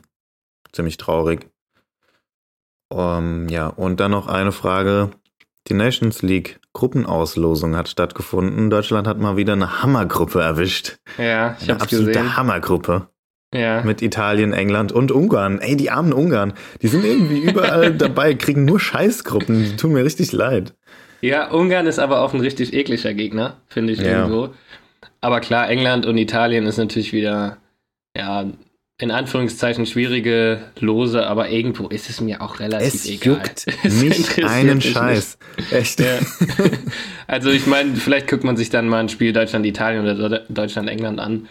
[0.73, 1.49] ziemlich traurig.
[2.93, 5.11] Ähm, ja, und dann noch eine Frage.
[5.69, 8.69] Die Nations League Gruppenauslosung hat stattgefunden.
[8.69, 10.99] Deutschland hat mal wieder eine Hammergruppe erwischt.
[11.17, 12.37] Ja, ich Eine hab's absolute gesehen.
[12.37, 13.09] Hammergruppe.
[13.55, 13.83] Ja.
[13.83, 15.61] Mit Italien, England und Ungarn.
[15.61, 16.53] Ey, die armen Ungarn.
[16.83, 19.63] Die sind irgendwie überall dabei, kriegen nur Scheißgruppen.
[19.65, 20.75] Die tun mir richtig leid.
[21.21, 24.19] ja, Ungarn ist aber auch ein richtig ekliger Gegner, finde ich Ja.
[24.27, 24.51] irgendwo.
[25.21, 27.57] Aber klar, England und Italien ist natürlich wieder,
[28.17, 28.45] ja,
[29.01, 33.35] in Anführungszeichen schwierige Lose, aber irgendwo ist es mir auch relativ Es egal.
[33.37, 34.95] juckt Es interessiert einen mich nicht.
[34.95, 35.39] Scheiß.
[35.71, 36.01] Echt.
[36.01, 36.19] Ja.
[37.27, 41.19] Also ich meine, vielleicht guckt man sich dann mal ein Spiel Deutschland-Italien oder De- Deutschland-England
[41.21, 41.49] an.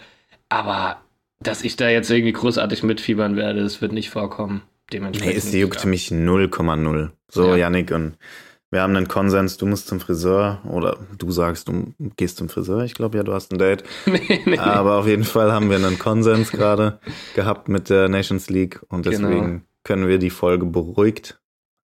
[0.48, 0.98] Aber
[1.44, 4.62] dass ich da jetzt irgendwie großartig mitfiebern werde, das wird nicht vorkommen.
[4.64, 5.36] Nee, Dementsprechend.
[5.36, 5.88] es juckt ja.
[5.88, 7.10] mich 0,0.
[7.30, 7.56] So, Ja.
[7.56, 8.16] Yannick, und
[8.70, 12.82] wir haben einen Konsens, du musst zum Friseur oder du sagst, du gehst zum Friseur.
[12.82, 13.84] Ich glaube ja, du hast ein Date.
[14.06, 14.58] nee, nee.
[14.58, 16.98] Aber auf jeden Fall haben wir einen Konsens gerade
[17.34, 19.28] gehabt mit der Nations League und Genau.
[19.28, 21.38] deswegen können wir die Folge beruhigt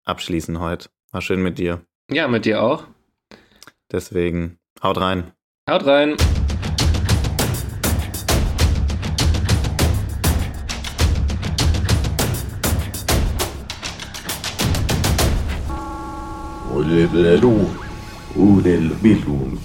[0.06, 0.90] abschließen heute.
[1.12, 1.82] War schön mit dir.
[2.12, 2.86] Ja, mit dir auch.
[3.92, 5.32] Deswegen haut rein.
[5.70, 6.16] Haut rein.
[18.36, 19.60] Odel Bilum